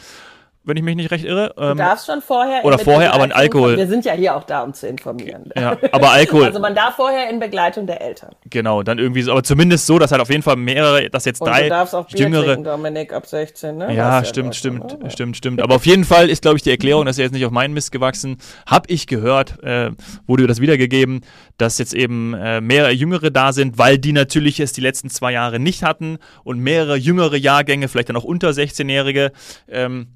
wenn 0.65 0.77
ich 0.77 0.83
mich 0.83 0.95
nicht 0.95 1.11
recht 1.11 1.25
irre. 1.25 1.53
Ähm, 1.57 1.69
du 1.69 1.75
darfst 1.75 2.05
schon 2.05 2.21
vorher. 2.21 2.65
Oder 2.65 2.79
vorher, 2.79 3.13
aber 3.13 3.23
ein 3.23 3.31
Alkohol. 3.31 3.77
Wir 3.77 3.87
sind 3.87 4.05
ja 4.05 4.13
hier 4.13 4.35
auch 4.35 4.43
da, 4.43 4.61
um 4.61 4.73
zu 4.73 4.87
informieren. 4.87 5.51
Ja, 5.55 5.77
aber 5.91 6.11
Alkohol. 6.11 6.43
also 6.45 6.59
man 6.59 6.75
darf 6.75 6.95
vorher 6.95 7.29
in 7.29 7.39
Begleitung 7.39 7.87
der 7.87 8.01
Eltern. 8.01 8.35
Genau, 8.49 8.83
dann 8.83 8.99
irgendwie 8.99 9.21
so, 9.21 9.31
aber 9.31 9.43
zumindest 9.43 9.85
so, 9.85 9.99
dass 9.99 10.11
halt 10.11 10.21
auf 10.21 10.29
jeden 10.29 10.43
Fall 10.43 10.55
mehrere, 10.55 11.09
dass 11.09 11.25
jetzt 11.25 11.41
Und 11.41 11.49
drei 11.49 11.63
du 11.63 11.69
darfst 11.69 11.95
auch 11.95 12.07
Bier 12.07 12.19
jüngere. 12.19 12.45
Trinken, 12.45 12.63
Dominik, 12.63 13.13
ab 13.13 13.25
16, 13.25 13.77
ne? 13.77 13.93
Ja, 13.93 14.23
stimmt, 14.23 14.47
ja 14.47 14.53
stimmt, 14.53 14.93
oder? 14.93 15.09
stimmt, 15.09 15.37
stimmt. 15.37 15.61
Aber 15.61 15.75
auf 15.75 15.85
jeden 15.85 16.03
Fall 16.03 16.29
ist, 16.29 16.41
glaube 16.41 16.57
ich, 16.57 16.63
die 16.63 16.71
Erklärung, 16.71 17.05
dass 17.05 17.17
er 17.17 17.25
jetzt 17.25 17.33
nicht 17.33 17.45
auf 17.45 17.51
meinen 17.51 17.73
Mist 17.73 17.91
gewachsen. 17.91 18.37
Hab 18.65 18.89
ich 18.89 19.07
gehört, 19.07 19.63
äh, 19.63 19.91
wurde 20.27 20.47
das 20.47 20.61
wiedergegeben, 20.61 21.21
dass 21.57 21.77
jetzt 21.77 21.93
eben 21.93 22.33
äh, 22.33 22.61
mehrere 22.61 22.91
Jüngere 22.91 23.31
da 23.31 23.53
sind, 23.53 23.77
weil 23.77 23.97
die 23.97 24.11
natürlich 24.11 24.59
es 24.59 24.73
die 24.73 24.81
letzten 24.81 25.09
zwei 25.09 25.31
Jahre 25.31 25.59
nicht 25.59 25.83
hatten 25.83 26.17
und 26.43 26.59
mehrere 26.59 26.95
jüngere 26.95 27.37
Jahrgänge, 27.37 27.87
vielleicht 27.87 28.09
dann 28.09 28.17
auch 28.17 28.23
unter 28.23 28.49
16-Jährige, 28.49 29.31
ähm, 29.67 30.07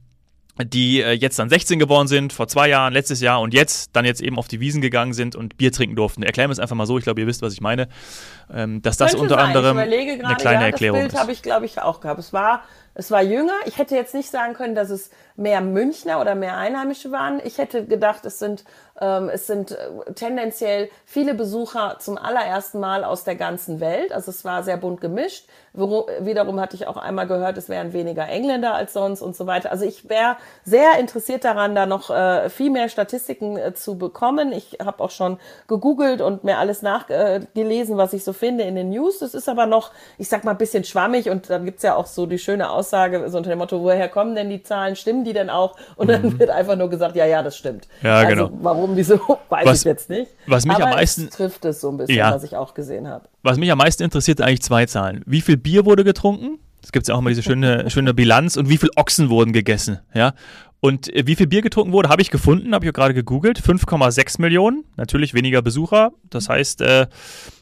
die 0.66 1.02
äh, 1.02 1.12
jetzt 1.12 1.40
dann 1.40 1.50
16 1.50 1.80
geworden 1.80 2.08
sind, 2.08 2.34
vor 2.34 2.48
zwei 2.48 2.68
Jahren, 2.68 2.94
letztes 2.94 3.22
Jahr 3.22 3.42
und 3.42 3.54
jetzt 3.54 3.96
dann 3.96 4.06
jetzt 4.06 4.22
eben 4.22 4.38
auf 4.38 4.48
die 4.48 4.60
Wiesen 4.60 4.82
gegangen 4.82 5.14
sind 5.14 5.36
und 5.36 5.58
Bier 5.58 5.72
trinken 5.72 5.96
durften. 5.96 6.24
Erklären 6.24 6.50
wir 6.50 6.54
es 6.54 6.60
einfach 6.60 6.76
mal 6.76 6.86
so, 6.86 6.98
ich 6.98 7.04
glaube, 7.04 7.22
ihr 7.22 7.28
wisst, 7.28 7.42
was 7.42 7.54
ich 7.54 7.62
meine. 7.62 7.88
Ähm, 8.52 8.82
dass 8.82 8.98
das 8.98 9.16
unter 9.16 9.36
sein. 9.36 9.46
anderem 9.46 9.78
grade, 9.78 9.92
eine 9.92 10.36
kleine 10.36 10.62
ja, 10.62 10.68
Erklärung 10.68 11.04
das 11.04 11.10
Bild 11.10 11.22
habe 11.22 11.32
ich, 11.32 11.42
glaube 11.42 11.66
ich, 11.66 11.82
auch 11.82 12.02
gehabt. 12.02 12.20
Es 12.20 12.34
war 12.34 12.64
Es 13.00 13.12
war 13.12 13.22
jünger. 13.22 13.54
Ich 13.64 13.78
hätte 13.78 13.96
jetzt 13.96 14.14
nicht 14.14 14.30
sagen 14.30 14.54
können, 14.54 14.76
dass 14.76 14.90
es 14.90 15.10
mehr 15.38 15.62
Münchner 15.62 16.20
oder 16.20 16.36
mehr 16.36 16.58
Einheimische 16.58 17.14
waren. 17.14 17.40
Ich 17.46 17.58
hätte 17.58 17.86
gedacht, 17.86 18.26
es 18.26 18.40
sind, 18.40 18.66
ähm, 19.00 19.30
es 19.30 19.48
sind 19.48 19.72
äh, 19.72 20.14
tendenziell 20.16 20.90
viele 21.06 21.34
Besucher 21.34 21.96
zum 22.00 22.18
allerersten 22.18 22.82
Mal 22.82 23.06
aus 23.06 23.24
der 23.24 23.36
ganzen 23.36 23.80
Welt. 23.80 24.12
Also 24.12 24.32
es 24.32 24.44
war 24.44 24.64
sehr 24.64 24.76
bunt 24.76 25.00
gemischt. 25.00 25.48
Wiederum 25.72 26.60
hatte 26.60 26.76
ich 26.76 26.88
auch 26.88 26.98
einmal 26.98 27.26
gehört, 27.28 27.58
es 27.58 27.70
wären 27.70 27.94
weniger 27.94 28.28
Engländer 28.28 28.74
als 28.74 28.92
sonst 28.92 29.22
und 29.22 29.34
so 29.34 29.48
weiter. 29.48 29.72
Also 29.72 29.86
ich 29.86 30.10
wäre 30.10 30.36
sehr 30.66 31.00
interessiert 31.00 31.46
daran, 31.46 31.76
da 31.76 31.86
noch 31.86 32.10
äh, 32.10 32.50
viel 32.50 32.70
mehr 32.70 32.90
Statistiken 32.90 33.56
äh, 33.56 33.74
zu 33.74 33.98
bekommen. 33.98 34.52
Ich 34.52 34.80
habe 34.84 35.02
auch 35.02 35.12
schon 35.12 35.40
gegoogelt 35.68 36.22
und 36.22 36.44
mir 36.44 36.58
alles 36.58 36.82
nachgelesen, 36.82 37.96
was 37.96 38.12
ich 38.12 38.26
so 38.26 38.34
finde 38.34 38.66
in 38.66 38.76
den 38.76 38.90
News. 38.90 39.20
Das 39.20 39.34
ist 39.34 39.48
aber 39.48 39.68
noch, 39.68 39.92
ich 40.18 40.28
sag 40.28 40.44
mal, 40.44 40.52
ein 40.52 40.58
bisschen 40.58 40.84
schwammig 40.84 41.30
und 41.30 41.50
dann 41.50 41.64
gibt's 41.64 41.84
ja 41.84 41.96
auch 41.96 42.08
so 42.08 42.26
die 42.26 42.40
schöne 42.40 42.70
Aussage, 42.72 42.89
so 42.90 43.38
unter 43.38 43.50
dem 43.50 43.60
Motto, 43.60 43.82
woher 43.82 44.10
kommen 44.10 44.36
denn 44.36 44.50
die 44.50 44.64
Zahlen? 44.64 44.96
Stimmen 44.96 45.24
die 45.24 45.34
denn 45.34 45.50
auch? 45.50 45.76
Und 45.96 46.10
dann 46.10 46.22
mhm. 46.22 46.40
wird 46.40 46.50
einfach 46.50 46.76
nur 46.76 46.90
gesagt, 46.90 47.16
ja, 47.16 47.26
ja, 47.26 47.44
das 47.44 47.58
stimmt. 47.58 47.88
Ja, 48.02 48.18
also, 48.18 48.48
genau. 48.48 48.50
Warum, 48.62 48.96
wieso, 48.96 49.18
weiß 49.50 49.66
was, 49.66 49.80
ich 49.80 49.86
jetzt 49.86 50.10
nicht. 50.10 50.32
Was 50.48 50.66
mich 50.66 50.76
aber 50.76 50.86
am 50.86 50.92
meisten 50.92 51.30
trifft 51.30 51.66
es 51.66 51.82
so 51.82 51.90
ein 51.90 51.98
bisschen, 51.98 52.18
ja. 52.18 52.34
was 52.34 52.44
ich 52.44 52.56
auch 52.56 52.74
gesehen 52.74 53.08
habe. 53.08 53.26
Was 53.44 53.58
mich 53.58 53.72
am 53.72 53.78
meisten 53.78 54.04
interessiert, 54.04 54.42
eigentlich 54.42 54.62
zwei 54.62 54.86
Zahlen. 54.86 55.24
Wie 55.26 55.42
viel 55.42 55.58
Bier 55.58 55.86
wurde 55.86 56.04
getrunken? 56.04 56.60
Es 56.82 56.92
gibt 56.92 57.08
ja 57.08 57.16
auch 57.16 57.20
immer 57.20 57.30
diese 57.30 57.44
schöne, 57.44 57.90
schöne 57.90 58.14
Bilanz 58.14 58.56
und 58.56 58.70
wie 58.70 58.78
viel 58.78 58.90
Ochsen 58.96 59.30
wurden 59.30 59.52
gegessen, 59.52 60.00
ja. 60.14 60.34
Und 60.82 61.14
äh, 61.14 61.28
wie 61.28 61.36
viel 61.36 61.48
Bier 61.48 61.62
getrunken 61.62 61.92
wurde, 61.92 62.10
habe 62.10 62.22
ich 62.22 62.32
gefunden, 62.32 62.74
habe 62.74 62.86
ich 62.86 62.94
gerade 62.94 63.14
gegoogelt. 63.14 63.60
5,6 63.60 64.42
Millionen, 64.42 64.86
natürlich 64.96 65.34
weniger 65.34 65.62
Besucher. 65.62 66.12
Das 66.30 66.50
heißt, 66.50 66.82
äh, 66.82 67.08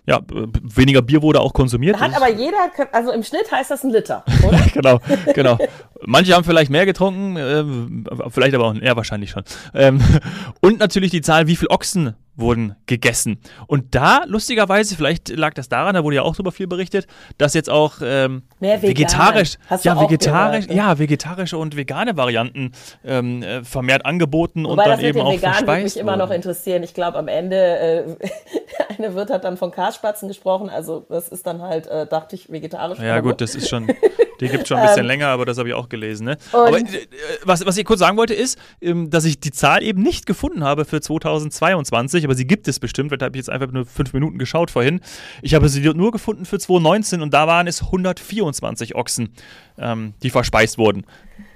ja, 0.05 0.21
weniger 0.27 1.01
Bier 1.01 1.21
wurde 1.21 1.41
auch 1.41 1.53
konsumiert. 1.53 1.97
Da 1.97 1.99
hat 1.99 2.15
aber 2.15 2.29
jeder, 2.29 2.71
also 2.93 3.11
im 3.11 3.23
Schnitt 3.23 3.51
heißt 3.51 3.71
das 3.71 3.83
ein 3.83 3.91
Liter, 3.91 4.23
oder? 4.47 4.59
genau, 4.73 4.99
genau. 5.33 5.57
Manche 6.05 6.33
haben 6.33 6.43
vielleicht 6.43 6.71
mehr 6.71 6.85
getrunken, 6.85 7.35
äh, 7.35 8.29
vielleicht 8.29 8.55
aber 8.55 8.65
auch, 8.67 8.75
ja, 8.75 8.95
wahrscheinlich 8.95 9.31
schon. 9.31 9.43
Ähm, 9.73 9.99
und 10.61 10.79
natürlich 10.79 11.11
die 11.11 11.21
Zahl, 11.21 11.47
wie 11.47 11.55
viel 11.55 11.67
Ochsen 11.69 12.15
wurden 12.37 12.75
gegessen. 12.85 13.39
Und 13.65 13.95
da, 13.95 14.23
lustigerweise, 14.25 14.95
vielleicht 14.95 15.29
lag 15.29 15.55
das 15.55 15.69
daran, 15.69 15.95
da 15.95 16.03
wurde 16.03 16.17
ja 16.17 16.21
auch 16.21 16.35
super 16.35 16.51
viel 16.51 16.67
berichtet, 16.67 17.07
dass 17.37 17.53
jetzt 17.55 17.69
auch 17.69 17.95
ähm, 18.01 18.43
vegetarisch, 18.59 19.57
ja, 19.81 19.99
vegetarisch, 19.99 20.67
gehört, 20.67 20.77
ja, 20.77 20.99
vegetarische 20.99 21.57
und 21.57 21.75
vegane 21.75 22.15
Varianten 22.15 22.71
ähm, 23.07 23.41
äh, 23.41 23.63
vermehrt 23.63 24.05
angeboten 24.05 24.65
Wobei 24.65 24.83
und 24.83 24.89
dann 24.89 24.99
eben 24.99 25.21
auch 25.21 25.31
vegan 25.31 25.65
würde 25.65 25.83
mich 25.83 25.97
immer 25.97 26.17
noch 26.17 26.29
interessieren. 26.29 26.83
Ich 26.83 26.93
glaube, 26.93 27.17
am 27.17 27.27
Ende, 27.27 27.55
äh, 27.55 28.03
eine 28.97 29.15
Wirt 29.15 29.29
hat 29.29 29.45
dann 29.45 29.57
von 29.57 29.71
Karspatzen 29.71 30.27
gesprochen, 30.27 30.69
also 30.69 31.05
das 31.09 31.29
ist 31.29 31.47
dann 31.47 31.61
halt, 31.61 31.87
äh, 31.87 32.05
dachte 32.05 32.35
ich, 32.35 32.51
vegetarisch. 32.51 32.99
Ja 32.99 33.19
gut, 33.21 33.39
das 33.41 33.55
ist 33.55 33.69
schon, 33.69 33.87
die 34.41 34.49
gibt 34.49 34.67
schon 34.67 34.77
ein 34.77 34.83
bisschen 34.83 35.01
ähm, 35.01 35.07
länger, 35.07 35.27
aber 35.27 35.45
das 35.45 35.57
habe 35.57 35.69
ich 35.69 35.75
auch 35.75 35.87
gelesen. 35.87 36.25
Ne? 36.25 36.37
Aber 36.51 36.77
äh, 36.77 36.85
was, 37.43 37.65
was 37.65 37.77
ich 37.77 37.85
kurz 37.85 37.99
sagen 38.01 38.17
wollte 38.17 38.33
ist, 38.33 38.59
ähm, 38.81 39.09
dass 39.09 39.23
ich 39.23 39.39
die 39.39 39.51
Zahl 39.51 39.83
eben 39.83 40.03
nicht 40.03 40.25
gefunden 40.25 40.63
habe 40.63 40.83
für 40.83 40.99
2022, 40.99 42.25
aber 42.25 42.35
sie 42.35 42.45
gibt 42.45 42.67
es 42.67 42.79
bestimmt, 42.79 43.11
weil 43.11 43.17
da 43.17 43.27
habe 43.27 43.37
ich 43.37 43.41
jetzt 43.41 43.49
einfach 43.49 43.71
nur 43.71 43.85
fünf 43.85 44.13
Minuten 44.13 44.37
geschaut 44.37 44.69
vorhin. 44.69 44.99
Ich 45.41 45.53
habe 45.53 45.69
sie 45.69 45.81
nur 45.81 46.11
gefunden 46.11 46.43
für 46.43 46.59
2019 46.59 47.21
und 47.21 47.33
da 47.33 47.47
waren 47.47 47.67
es 47.67 47.83
124 47.83 48.95
Ochsen, 48.95 49.29
ähm, 49.77 50.13
die 50.21 50.29
verspeist 50.29 50.77
wurden. 50.77 51.05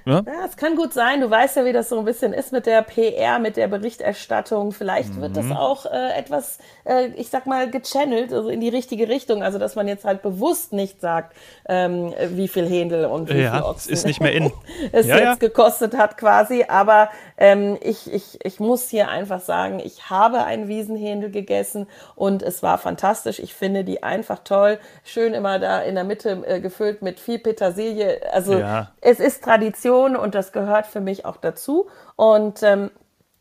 Ja? 0.04 0.22
ja, 0.26 0.44
es 0.46 0.56
kann 0.56 0.76
gut 0.76 0.92
sein. 0.92 1.20
Du 1.20 1.30
weißt 1.30 1.56
ja, 1.56 1.64
wie 1.64 1.72
das 1.72 1.88
so 1.88 1.98
ein 1.98 2.04
bisschen 2.04 2.32
ist 2.32 2.52
mit 2.52 2.66
der 2.66 2.82
PR, 2.82 3.38
mit 3.38 3.56
der 3.56 3.68
Berichterstattung. 3.68 4.72
Vielleicht 4.72 5.20
wird 5.20 5.36
das 5.36 5.46
mhm. 5.46 5.52
auch 5.52 5.86
äh, 5.86 6.18
etwas, 6.18 6.58
äh, 6.84 7.08
ich 7.16 7.30
sag 7.30 7.46
mal, 7.46 7.70
gechannelt, 7.70 8.32
also 8.32 8.48
in 8.48 8.60
die 8.60 8.68
richtige 8.68 9.08
Richtung. 9.08 9.42
Also, 9.42 9.58
dass 9.58 9.76
man 9.76 9.86
jetzt 9.86 10.04
halt 10.04 10.22
bewusst 10.22 10.72
nicht 10.72 11.00
sagt, 11.00 11.36
ähm, 11.68 12.12
wie 12.30 12.48
viel 12.48 12.68
Händel 12.68 13.04
und 13.04 13.32
wie 13.32 13.42
ja, 13.42 13.52
viel 13.52 13.62
Ochsen 13.62 13.92
ist 13.92 14.04
nicht 14.04 14.20
mehr 14.20 14.32
in. 14.32 14.52
es 14.92 15.06
ja, 15.06 15.16
jetzt 15.16 15.24
ja. 15.24 15.34
gekostet 15.34 15.96
hat 15.96 16.18
quasi. 16.18 16.64
Aber 16.68 17.10
ähm, 17.38 17.78
ich, 17.80 18.12
ich, 18.12 18.38
ich 18.42 18.58
muss 18.58 18.88
hier 18.88 19.08
einfach 19.08 19.40
sagen, 19.40 19.80
ich 19.84 20.10
habe 20.10 20.44
ein 20.44 20.66
Wiesenhändel 20.66 21.30
gegessen 21.30 21.86
und 22.16 22.42
es 22.42 22.62
war 22.62 22.78
fantastisch. 22.78 23.38
Ich 23.38 23.54
finde 23.54 23.84
die 23.84 24.02
einfach 24.02 24.40
toll. 24.42 24.78
Schön 25.04 25.34
immer 25.34 25.60
da 25.60 25.80
in 25.80 25.94
der 25.94 26.04
Mitte 26.04 26.42
äh, 26.46 26.60
gefüllt 26.60 27.02
mit 27.02 27.20
viel 27.20 27.38
Petersilie. 27.38 28.20
Also, 28.32 28.62
es 29.00 29.20
ist 29.20 29.44
Tradition 29.44 29.91
Tradition 29.92 30.16
und 30.16 30.34
das 30.34 30.52
gehört 30.52 30.86
für 30.86 31.00
mich 31.00 31.24
auch 31.24 31.36
dazu. 31.36 31.86
Und 32.16 32.62
ähm, 32.62 32.90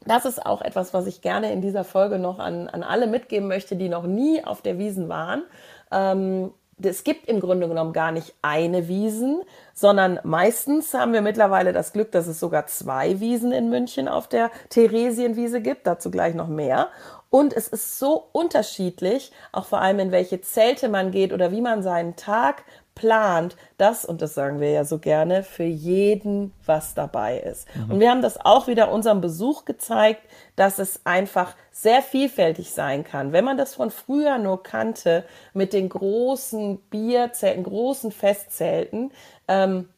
das 0.06 0.26
ist 0.26 0.46
auch 0.46 0.62
etwas, 0.62 0.94
was 0.94 1.08
ich 1.08 1.22
gerne 1.22 1.52
in 1.52 1.62
dieser 1.62 1.84
Folge 1.84 2.20
noch 2.20 2.40
an, 2.40 2.68
an 2.68 2.84
alle 2.84 3.08
mitgeben 3.08 3.48
möchte, 3.48 3.76
die 3.76 3.90
noch 3.90 4.04
nie 4.04 4.44
auf 4.44 4.62
der 4.62 4.78
Wiesen 4.78 5.10
waren. 5.10 5.44
Ähm, 5.92 6.52
es 6.84 7.04
gibt 7.04 7.28
im 7.28 7.40
Grunde 7.40 7.68
genommen 7.68 7.94
gar 7.94 8.12
nicht 8.12 8.34
eine 8.42 8.88
Wiesen, 8.88 9.44
sondern 9.76 10.20
meistens 10.24 10.96
haben 10.96 11.14
wir 11.14 11.22
mittlerweile 11.22 11.74
das 11.74 11.94
Glück, 11.94 12.12
dass 12.12 12.26
es 12.26 12.40
sogar 12.40 12.66
zwei 12.66 13.20
Wiesen 13.20 13.52
in 13.52 13.70
München 13.70 14.08
auf 14.08 14.28
der 14.28 14.50
Theresienwiese 14.70 15.62
gibt, 15.62 15.86
dazu 15.86 16.10
gleich 16.10 16.34
noch 16.34 16.48
mehr. 16.48 16.88
Und 17.30 17.54
es 17.54 17.68
ist 17.68 18.00
so 18.00 18.28
unterschiedlich, 18.32 19.32
auch 19.52 19.66
vor 19.66 19.80
allem 19.80 20.00
in 20.00 20.12
welche 20.12 20.42
Zelte 20.42 20.90
man 20.90 21.12
geht 21.12 21.34
oder 21.34 21.52
wie 21.52 21.62
man 21.62 21.84
seinen 21.84 22.16
Tag 22.16 22.64
plant, 22.96 23.56
dass, 23.78 24.06
und 24.06 24.22
das 24.22 24.34
sagen 24.34 24.60
wir 24.60 24.72
ja 24.72 24.84
so 24.84 25.00
gerne, 25.00 25.44
für 25.44 25.64
jeden 25.64 26.54
was 26.66 26.94
dabei 26.94 27.40
ist. 27.40 27.68
Mhm. 27.76 27.92
Und 27.92 28.00
wir 28.00 28.10
haben 28.10 28.22
das 28.22 28.40
auch 28.40 28.68
wieder 28.68 28.92
unserem 28.92 29.22
Besuch 29.22 29.66
gezeigt, 29.66 30.22
dass 30.56 30.80
es 30.80 31.02
einfach 31.06 31.56
sehr 31.72 32.02
vielfältig 32.02 32.72
sein 32.72 33.04
kann. 33.04 33.32
Wenn 33.32 33.46
man 33.46 33.58
das 33.58 33.76
von 33.76 33.92
früher 33.92 34.38
nur 34.38 34.62
kannte, 34.62 35.24
mit 35.54 35.74
den 35.74 35.90
großen 35.90 36.78
Bierzelten, 36.90 37.64
großen 37.64 38.12
Festzelten, 38.12 39.12
ähm, 39.48 39.90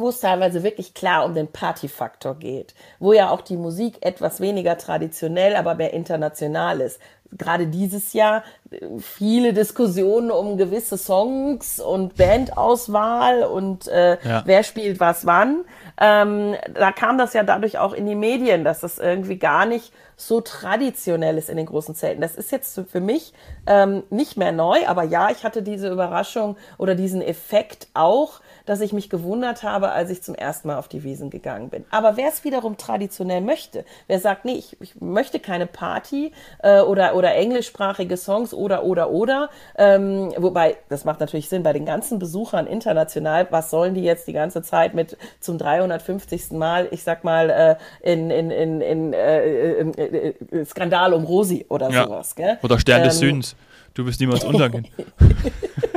wo 0.00 0.08
es 0.08 0.20
teilweise 0.20 0.62
wirklich 0.62 0.94
klar 0.94 1.24
um 1.24 1.34
den 1.34 1.48
Partyfaktor 1.48 2.34
geht, 2.34 2.74
wo 2.98 3.12
ja 3.12 3.30
auch 3.30 3.40
die 3.40 3.56
Musik 3.56 3.98
etwas 4.00 4.40
weniger 4.40 4.78
traditionell, 4.78 5.56
aber 5.56 5.74
mehr 5.74 5.92
international 5.92 6.80
ist. 6.80 7.00
Gerade 7.32 7.68
dieses 7.68 8.12
Jahr 8.12 8.42
äh, 8.70 8.80
viele 8.98 9.52
Diskussionen 9.52 10.30
um 10.30 10.56
gewisse 10.56 10.98
Songs 10.98 11.78
und 11.78 12.16
Bandauswahl 12.16 13.44
und 13.44 13.86
äh, 13.86 14.18
ja. 14.22 14.42
wer 14.44 14.64
spielt 14.64 14.98
was 14.98 15.26
wann. 15.26 15.64
Ähm, 16.00 16.56
da 16.74 16.92
kam 16.92 17.18
das 17.18 17.34
ja 17.34 17.44
dadurch 17.44 17.78
auch 17.78 17.92
in 17.92 18.06
die 18.06 18.16
Medien, 18.16 18.64
dass 18.64 18.80
das 18.80 18.98
irgendwie 18.98 19.36
gar 19.36 19.66
nicht 19.66 19.92
so 20.16 20.40
traditionell 20.40 21.38
ist 21.38 21.48
in 21.48 21.56
den 21.56 21.66
großen 21.66 21.94
Zelten. 21.94 22.20
Das 22.20 22.36
ist 22.36 22.52
jetzt 22.52 22.78
für 22.90 23.00
mich 23.00 23.32
ähm, 23.66 24.02
nicht 24.10 24.36
mehr 24.36 24.52
neu, 24.52 24.86
aber 24.86 25.04
ja, 25.04 25.30
ich 25.30 25.44
hatte 25.44 25.62
diese 25.62 25.88
Überraschung 25.88 26.56
oder 26.78 26.94
diesen 26.94 27.22
Effekt 27.22 27.88
auch, 27.94 28.40
dass 28.70 28.80
ich 28.80 28.92
mich 28.92 29.10
gewundert 29.10 29.64
habe, 29.64 29.90
als 29.90 30.10
ich 30.10 30.22
zum 30.22 30.36
ersten 30.36 30.68
Mal 30.68 30.78
auf 30.78 30.86
die 30.86 31.02
Wiesen 31.02 31.28
gegangen 31.28 31.70
bin. 31.70 31.84
Aber 31.90 32.16
wer 32.16 32.28
es 32.28 32.44
wiederum 32.44 32.76
traditionell 32.76 33.40
möchte, 33.40 33.84
wer 34.06 34.20
sagt, 34.20 34.44
nee, 34.44 34.52
ich, 34.52 34.76
ich 34.80 35.00
möchte 35.00 35.40
keine 35.40 35.66
Party 35.66 36.30
äh, 36.62 36.78
oder, 36.78 37.16
oder 37.16 37.34
englischsprachige 37.34 38.16
Songs 38.16 38.54
oder, 38.54 38.84
oder, 38.84 39.10
oder, 39.10 39.50
ähm, 39.76 40.32
wobei, 40.36 40.76
das 40.88 41.04
macht 41.04 41.18
natürlich 41.18 41.48
Sinn 41.48 41.64
bei 41.64 41.72
den 41.72 41.84
ganzen 41.84 42.20
Besuchern 42.20 42.68
international, 42.68 43.48
was 43.50 43.70
sollen 43.70 43.94
die 43.94 44.04
jetzt 44.04 44.28
die 44.28 44.34
ganze 44.34 44.62
Zeit 44.62 44.94
mit 44.94 45.16
zum 45.40 45.58
350. 45.58 46.52
Mal, 46.52 46.86
ich 46.92 47.02
sag 47.02 47.24
mal, 47.24 47.50
äh, 47.50 48.12
in, 48.12 48.30
in, 48.30 48.52
in, 48.52 48.80
in 48.80 49.12
äh, 49.12 49.80
äh, 49.80 50.34
äh 50.52 50.64
Skandal 50.64 51.12
um 51.12 51.24
Rosi 51.24 51.66
oder 51.68 51.90
ja. 51.90 52.04
sowas. 52.04 52.36
Gell? 52.36 52.56
Oder 52.62 52.78
Stern 52.78 53.02
des 53.02 53.14
ähm, 53.14 53.30
Südens. 53.30 53.56
Du 53.94 54.06
wirst 54.06 54.20
niemals 54.20 54.44
untergehen. 54.44 54.86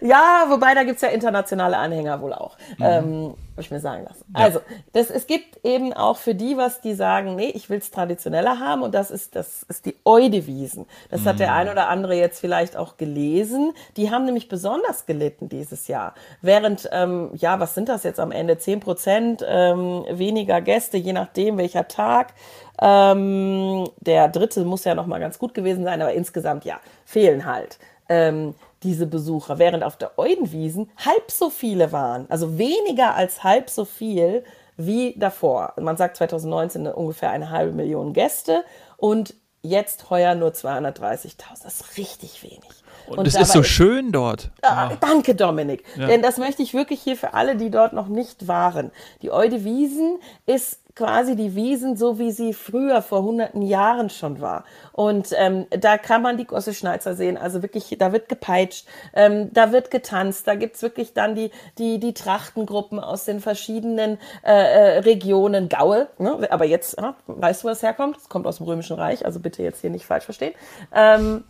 ja, 0.00 0.46
wobei 0.48 0.74
da 0.74 0.84
gibt 0.84 0.96
es 0.96 1.02
ja 1.02 1.08
internationale 1.08 1.76
Anhänger 1.76 2.20
wohl 2.20 2.32
auch. 2.32 2.56
Mhm. 2.78 2.84
Ähm, 2.84 3.34
Habe 3.52 3.60
ich 3.60 3.70
mir 3.70 3.80
sagen 3.80 4.04
lassen. 4.04 4.24
Ja. 4.36 4.44
Also, 4.44 4.60
das, 4.92 5.10
es 5.10 5.26
gibt 5.26 5.64
eben 5.64 5.92
auch 5.92 6.16
für 6.16 6.34
die, 6.34 6.56
was 6.56 6.80
die 6.80 6.94
sagen, 6.94 7.36
nee, 7.36 7.50
ich 7.54 7.70
will 7.70 7.78
es 7.78 7.90
traditioneller 7.90 8.58
haben 8.58 8.82
und 8.82 8.94
das 8.94 9.10
ist, 9.10 9.36
das 9.36 9.64
ist 9.64 9.86
die 9.86 9.96
Eudewiesen. 10.04 10.86
Das 11.10 11.22
mhm. 11.22 11.24
hat 11.26 11.40
der 11.40 11.50
mhm. 11.50 11.56
ein 11.56 11.68
oder 11.70 11.88
andere 11.88 12.14
jetzt 12.14 12.40
vielleicht 12.40 12.76
auch 12.76 12.96
gelesen. 12.96 13.72
Die 13.96 14.10
haben 14.10 14.24
nämlich 14.24 14.48
besonders 14.48 15.06
gelitten 15.06 15.48
dieses 15.48 15.88
Jahr. 15.88 16.14
Während, 16.42 16.88
ähm, 16.92 17.30
ja, 17.34 17.60
was 17.60 17.74
sind 17.74 17.88
das 17.88 18.02
jetzt 18.02 18.20
am 18.20 18.32
Ende? 18.32 18.58
Zehn 18.58 18.80
Prozent 18.80 19.44
ähm, 19.46 20.04
weniger 20.10 20.60
Gäste, 20.60 20.96
je 20.96 21.12
nachdem 21.12 21.58
welcher 21.58 21.88
Tag. 21.88 22.34
Ähm, 22.80 23.88
der 24.00 24.28
dritte 24.28 24.64
muss 24.64 24.84
ja 24.84 24.94
noch 24.94 25.06
mal 25.06 25.20
ganz 25.20 25.38
gut 25.38 25.54
gewesen 25.54 25.84
sein, 25.84 26.00
aber 26.00 26.12
insgesamt 26.12 26.64
ja, 26.64 26.80
fehlen 27.04 27.44
halt. 27.44 27.78
Ähm, 28.08 28.54
diese 28.82 29.06
Besucher, 29.06 29.58
während 29.58 29.84
auf 29.84 29.96
der 29.96 30.18
Eudenwiesen 30.18 30.90
halb 30.96 31.30
so 31.30 31.50
viele 31.50 31.92
waren, 31.92 32.26
also 32.30 32.58
weniger 32.58 33.14
als 33.14 33.44
halb 33.44 33.70
so 33.70 33.84
viel 33.84 34.44
wie 34.76 35.14
davor. 35.18 35.74
Man 35.78 35.96
sagt 35.96 36.16
2019 36.16 36.86
ungefähr 36.86 37.30
eine 37.30 37.50
halbe 37.50 37.72
Million 37.72 38.12
Gäste 38.12 38.64
und 38.96 39.34
jetzt 39.62 40.08
heuer 40.10 40.34
nur 40.34 40.50
230.000. 40.50 41.34
Das 41.62 41.64
ist 41.64 41.98
richtig 41.98 42.42
wenig. 42.42 42.79
Und 43.18 43.26
es 43.26 43.34
ist 43.34 43.52
so 43.52 43.62
schön 43.62 44.12
dort. 44.12 44.50
Ah, 44.62 44.90
danke, 45.00 45.34
Dominik. 45.34 45.84
Ja. 45.96 46.06
Denn 46.06 46.22
das 46.22 46.38
möchte 46.38 46.62
ich 46.62 46.74
wirklich 46.74 47.00
hier 47.00 47.16
für 47.16 47.34
alle, 47.34 47.56
die 47.56 47.70
dort 47.70 47.92
noch 47.92 48.08
nicht 48.08 48.48
waren. 48.48 48.90
Die 49.22 49.30
Eude 49.30 49.64
Wiesen 49.64 50.18
ist 50.46 50.80
quasi 50.94 51.36
die 51.36 51.54
Wiesen, 51.54 51.96
so 51.96 52.18
wie 52.18 52.30
sie 52.30 52.52
früher 52.52 53.02
vor 53.02 53.22
hunderten 53.22 53.62
Jahren 53.62 54.10
schon 54.10 54.40
war. 54.40 54.64
Und 54.92 55.28
ähm, 55.36 55.66
da 55.70 55.98
kann 55.98 56.22
man 56.22 56.36
die 56.36 56.44
Gosse 56.44 56.74
Schneizer 56.74 57.14
sehen. 57.14 57.38
Also 57.38 57.62
wirklich, 57.62 57.96
da 57.98 58.12
wird 58.12 58.28
gepeitscht, 58.28 58.86
ähm, 59.14 59.52
da 59.52 59.72
wird 59.72 59.90
getanzt, 59.90 60.46
da 60.46 60.54
gibt's 60.54 60.82
wirklich 60.82 61.14
dann 61.14 61.34
die, 61.34 61.50
die, 61.78 61.98
die 62.00 62.12
Trachtengruppen 62.12 62.98
aus 62.98 63.24
den 63.24 63.40
verschiedenen 63.40 64.18
äh, 64.44 64.52
äh, 64.52 64.98
Regionen. 64.98 65.68
Gaue, 65.68 66.08
ne? 66.18 66.46
aber 66.50 66.64
jetzt, 66.64 66.98
äh, 66.98 67.12
weißt 67.26 67.62
du, 67.62 67.68
wo 67.68 67.72
es 67.72 67.82
herkommt? 67.82 68.16
Es 68.16 68.28
kommt 68.28 68.46
aus 68.46 68.58
dem 68.58 68.66
Römischen 68.66 68.96
Reich, 68.96 69.24
also 69.24 69.40
bitte 69.40 69.62
jetzt 69.62 69.80
hier 69.80 69.90
nicht 69.90 70.04
falsch 70.04 70.24
verstehen. 70.24 70.54
Ähm, 70.94 71.44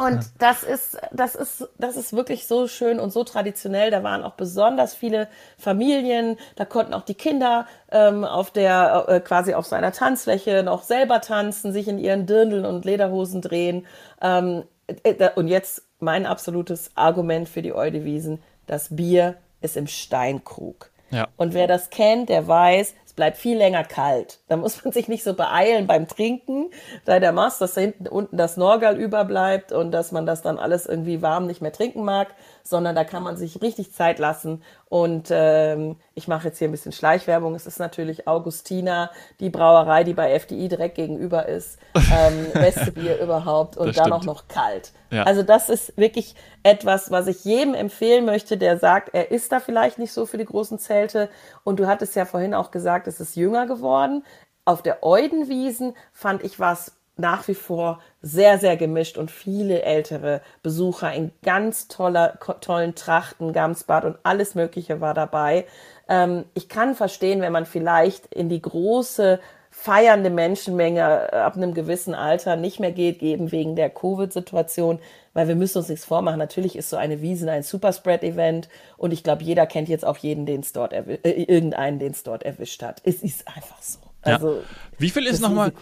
und 0.00 0.14
ja. 0.14 0.20
das 0.38 0.62
ist, 0.62 0.96
das 1.12 1.34
ist, 1.34 1.68
das 1.76 1.96
ist 1.96 2.14
wirklich 2.14 2.46
so 2.46 2.68
schön 2.68 2.98
und 2.98 3.12
so 3.12 3.22
traditionell. 3.22 3.90
Da 3.90 4.02
waren 4.02 4.24
auch 4.24 4.32
besonders 4.32 4.94
viele 4.94 5.28
Familien. 5.58 6.38
Da 6.56 6.64
konnten 6.64 6.94
auch 6.94 7.02
die 7.02 7.14
Kinder 7.14 7.66
ähm, 7.92 8.24
auf 8.24 8.50
der, 8.50 9.04
äh, 9.08 9.20
quasi 9.20 9.52
auf 9.52 9.66
seiner 9.66 9.92
Tanzfläche 9.92 10.62
noch 10.62 10.84
selber 10.84 11.20
tanzen, 11.20 11.72
sich 11.72 11.86
in 11.86 11.98
ihren 11.98 12.24
Dirndeln 12.24 12.64
und 12.64 12.86
Lederhosen 12.86 13.42
drehen. 13.42 13.86
Ähm, 14.22 14.64
äh, 15.02 15.28
und 15.34 15.48
jetzt 15.48 15.82
mein 15.98 16.24
absolutes 16.24 16.92
Argument 16.94 17.46
für 17.46 17.60
die 17.60 17.74
Eudewiesen. 17.74 18.42
Das 18.66 18.96
Bier 18.96 19.34
ist 19.60 19.76
im 19.76 19.86
Steinkrug. 19.86 20.90
Ja. 21.10 21.28
Und 21.36 21.52
wer 21.52 21.66
das 21.66 21.90
kennt, 21.90 22.30
der 22.30 22.48
weiß, 22.48 22.94
bleibt 23.20 23.36
viel 23.36 23.58
länger 23.58 23.84
kalt. 23.84 24.38
Da 24.48 24.56
muss 24.56 24.82
man 24.82 24.94
sich 24.94 25.06
nicht 25.06 25.24
so 25.24 25.34
beeilen 25.34 25.86
beim 25.86 26.08
Trinken, 26.08 26.70
da 27.04 27.20
der 27.20 27.32
Mast, 27.32 27.60
dass 27.60 27.74
da 27.74 27.82
hinten 27.82 28.08
unten 28.08 28.38
das 28.38 28.56
Norgal 28.56 28.98
überbleibt 28.98 29.72
und 29.72 29.90
dass 29.90 30.10
man 30.10 30.24
das 30.24 30.40
dann 30.40 30.58
alles 30.58 30.86
irgendwie 30.86 31.20
warm 31.20 31.46
nicht 31.46 31.60
mehr 31.60 31.70
trinken 31.70 32.02
mag, 32.02 32.28
sondern 32.62 32.94
da 32.94 33.04
kann 33.04 33.22
man 33.22 33.36
sich 33.36 33.62
richtig 33.62 33.92
Zeit 33.92 34.18
lassen. 34.18 34.62
Und 34.88 35.28
ähm, 35.30 35.96
ich 36.14 36.28
mache 36.28 36.48
jetzt 36.48 36.58
hier 36.58 36.68
ein 36.68 36.72
bisschen 36.72 36.92
Schleichwerbung. 36.92 37.54
Es 37.54 37.66
ist 37.66 37.78
natürlich 37.78 38.26
Augustina, 38.26 39.10
die 39.38 39.50
Brauerei, 39.50 40.04
die 40.04 40.14
bei 40.14 40.32
FDI 40.32 40.68
direkt 40.68 40.96
gegenüber 40.96 41.46
ist. 41.46 41.78
Ähm, 41.94 42.46
beste 42.52 42.92
Bier 42.92 43.18
überhaupt 43.20 43.76
und 43.76 43.96
dann 43.96 44.12
auch 44.12 44.24
noch 44.24 44.48
kalt. 44.48 44.92
Ja. 45.10 45.24
Also 45.24 45.42
das 45.42 45.68
ist 45.68 45.96
wirklich 45.96 46.34
etwas, 46.62 47.10
was 47.10 47.26
ich 47.26 47.44
jedem 47.44 47.74
empfehlen 47.74 48.24
möchte, 48.24 48.56
der 48.56 48.78
sagt, 48.78 49.10
er 49.12 49.30
ist 49.30 49.52
da 49.52 49.60
vielleicht 49.60 49.98
nicht 49.98 50.12
so 50.12 50.26
für 50.26 50.38
die 50.38 50.44
großen 50.44 50.78
Zelte. 50.78 51.28
Und 51.64 51.80
du 51.80 51.86
hattest 51.86 52.16
ja 52.16 52.24
vorhin 52.24 52.54
auch 52.54 52.70
gesagt, 52.70 53.06
es 53.06 53.20
ist 53.20 53.36
jünger 53.36 53.66
geworden. 53.66 54.24
Auf 54.64 54.82
der 54.82 55.02
Eudenwiesen 55.02 55.94
fand 56.12 56.44
ich 56.44 56.60
was 56.60 56.99
nach 57.20 57.46
wie 57.48 57.54
vor 57.54 58.00
sehr, 58.22 58.58
sehr 58.58 58.76
gemischt 58.76 59.18
und 59.18 59.30
viele 59.30 59.82
ältere 59.82 60.40
Besucher 60.62 61.12
in 61.12 61.32
ganz 61.42 61.88
toller, 61.88 62.38
tollen 62.60 62.94
Trachten, 62.94 63.52
Gamsbad 63.52 64.04
und 64.04 64.18
alles 64.22 64.54
Mögliche 64.54 65.00
war 65.00 65.14
dabei. 65.14 65.66
Ähm, 66.08 66.44
ich 66.54 66.68
kann 66.68 66.94
verstehen, 66.94 67.40
wenn 67.40 67.52
man 67.52 67.66
vielleicht 67.66 68.26
in 68.34 68.48
die 68.48 68.60
große 68.60 69.40
feiernde 69.70 70.30
Menschenmenge 70.30 71.32
ab 71.32 71.56
einem 71.56 71.72
gewissen 71.72 72.14
Alter 72.14 72.56
nicht 72.56 72.80
mehr 72.80 72.92
geht, 72.92 73.22
eben 73.22 73.52
wegen 73.52 73.76
der 73.76 73.88
Covid-Situation, 73.88 74.98
weil 75.32 75.48
wir 75.48 75.54
müssen 75.54 75.78
uns 75.78 75.88
nichts 75.88 76.04
vormachen. 76.04 76.38
Natürlich 76.38 76.76
ist 76.76 76.90
so 76.90 76.96
eine 76.96 77.22
Wiesen 77.22 77.48
ein 77.48 77.62
Superspread-Event 77.62 78.68
und 78.98 79.12
ich 79.12 79.22
glaube, 79.22 79.44
jeder 79.44 79.66
kennt 79.66 79.88
jetzt 79.88 80.04
auch 80.04 80.18
jeden, 80.18 80.44
den 80.44 80.60
es 80.60 80.72
dort 80.72 80.92
äh, 80.92 81.02
irgendeinen, 81.22 81.98
den 81.98 82.12
es 82.12 82.24
dort 82.24 82.42
erwischt 82.42 82.82
hat. 82.82 83.00
Es 83.04 83.22
ist 83.22 83.46
einfach 83.48 83.80
so. 83.80 84.09
Also, 84.22 84.54
ja. 84.54 84.60
Wie 84.98 85.10
viel 85.10 85.26
ist 85.26 85.40
nochmal, 85.40 85.72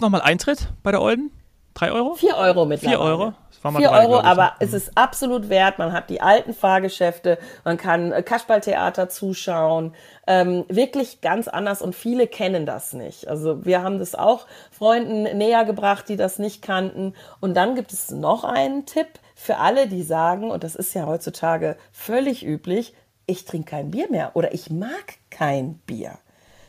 nochmal 0.00 0.22
Eintritt 0.22 0.68
bei 0.82 0.90
der 0.90 1.02
Olden? 1.02 1.30
Drei 1.74 1.92
Euro? 1.92 2.14
Vier 2.14 2.36
Euro 2.36 2.64
mittlerweile. 2.64 2.98
Vier 2.98 3.04
Euro? 3.04 3.34
Vier 3.76 3.88
drei, 3.88 4.06
Euro, 4.06 4.20
aber 4.20 4.54
es 4.60 4.72
ist 4.72 4.96
absolut 4.96 5.48
wert. 5.48 5.78
Man 5.78 5.92
hat 5.92 6.08
die 6.08 6.20
alten 6.20 6.54
Fahrgeschäfte, 6.54 7.38
man 7.64 7.76
kann 7.76 8.12
äh, 8.12 8.22
Kasperltheater 8.22 9.08
zuschauen. 9.08 9.94
Ähm, 10.26 10.64
wirklich 10.68 11.20
ganz 11.20 11.48
anders 11.48 11.82
und 11.82 11.94
viele 11.94 12.28
kennen 12.28 12.64
das 12.64 12.92
nicht. 12.92 13.28
Also 13.28 13.64
wir 13.66 13.82
haben 13.82 13.98
das 13.98 14.14
auch 14.14 14.46
Freunden 14.70 15.24
näher 15.36 15.64
gebracht, 15.64 16.08
die 16.08 16.16
das 16.16 16.38
nicht 16.38 16.62
kannten. 16.62 17.14
Und 17.40 17.54
dann 17.54 17.74
gibt 17.74 17.92
es 17.92 18.10
noch 18.10 18.44
einen 18.44 18.86
Tipp 18.86 19.08
für 19.34 19.58
alle, 19.58 19.86
die 19.88 20.02
sagen, 20.02 20.50
und 20.50 20.64
das 20.64 20.76
ist 20.76 20.94
ja 20.94 21.06
heutzutage 21.06 21.76
völlig 21.92 22.46
üblich, 22.46 22.94
ich 23.26 23.44
trinke 23.44 23.70
kein 23.70 23.90
Bier 23.90 24.10
mehr 24.10 24.30
oder 24.34 24.54
ich 24.54 24.70
mag 24.70 25.14
kein 25.30 25.74
Bier. 25.86 26.18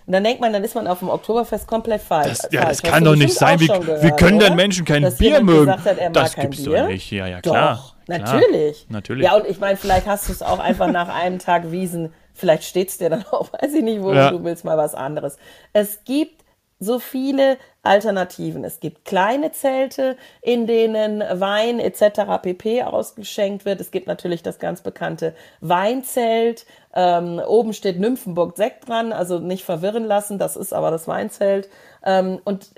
Und 0.07 0.13
dann 0.13 0.23
denkt 0.23 0.39
man, 0.39 0.53
dann 0.53 0.63
ist 0.63 0.73
man 0.73 0.87
auf 0.87 0.99
dem 0.99 1.09
Oktoberfest 1.09 1.67
komplett 1.67 2.01
falsch. 2.01 2.37
Das, 2.37 2.49
ja, 2.49 2.63
das 2.63 2.81
kann 2.81 3.03
doch 3.03 3.17
nicht 3.17 3.33
sein. 3.33 3.59
Wie, 3.59 3.67
gehört, 3.67 4.03
wie 4.03 4.11
können 4.11 4.39
denn 4.39 4.55
Menschen 4.55 4.85
kein 4.85 5.03
Dass 5.03 5.17
Bier 5.17 5.43
mögen? 5.43 5.69
Hat, 5.69 5.81
das 6.13 6.33
gibt's 6.33 6.63
Bier? 6.63 6.83
doch 6.83 6.87
nicht. 6.87 7.11
Ja, 7.11 7.27
ja, 7.27 7.41
klar. 7.41 7.75
Doch, 7.75 7.95
natürlich. 8.07 8.87
Klar, 8.87 8.91
natürlich. 8.91 9.25
Ja, 9.25 9.35
und 9.35 9.45
ich 9.45 9.59
meine, 9.59 9.75
vielleicht 9.75 10.07
hast 10.07 10.29
du 10.29 10.31
es 10.31 10.41
auch 10.41 10.59
einfach 10.59 10.89
nach 10.89 11.09
einem 11.09 11.39
Tag 11.39 11.71
Wiesen. 11.71 12.13
Vielleicht 12.33 12.63
steht 12.63 12.87
es 12.87 12.97
dir 12.97 13.09
dann 13.09 13.25
auch, 13.31 13.51
weiß 13.61 13.73
ich 13.73 13.83
nicht, 13.83 14.01
wo 14.01 14.13
ja. 14.13 14.31
du 14.31 14.41
willst 14.45 14.63
mal 14.63 14.77
was 14.77 14.95
anderes. 14.95 15.37
Es 15.73 16.05
gibt 16.05 16.36
so 16.79 16.99
viele 16.99 17.57
Alternativen. 17.81 18.63
Es 18.63 18.79
gibt 18.79 19.05
kleine 19.05 19.51
Zelte, 19.51 20.17
in 20.41 20.67
denen 20.67 21.19
Wein 21.19 21.79
etc. 21.79 22.41
pp. 22.41 22.83
ausgeschenkt 22.83 23.65
wird. 23.65 23.81
Es 23.81 23.91
gibt 23.91 24.07
natürlich 24.07 24.43
das 24.43 24.59
ganz 24.59 24.81
bekannte 24.81 25.33
Weinzelt. 25.61 26.65
Ähm, 26.93 27.39
oben 27.39 27.73
steht 27.73 27.99
Nymphenburg 27.99 28.57
Sekt 28.57 28.87
dran, 28.87 29.11
also 29.11 29.39
nicht 29.39 29.63
verwirren 29.63 30.05
lassen, 30.05 30.37
das 30.39 30.55
ist 30.55 30.73
aber 30.73 30.91
das 30.91 31.07
Weinzelt. 31.07 31.69
Ähm, 32.03 32.39
und 32.43 32.71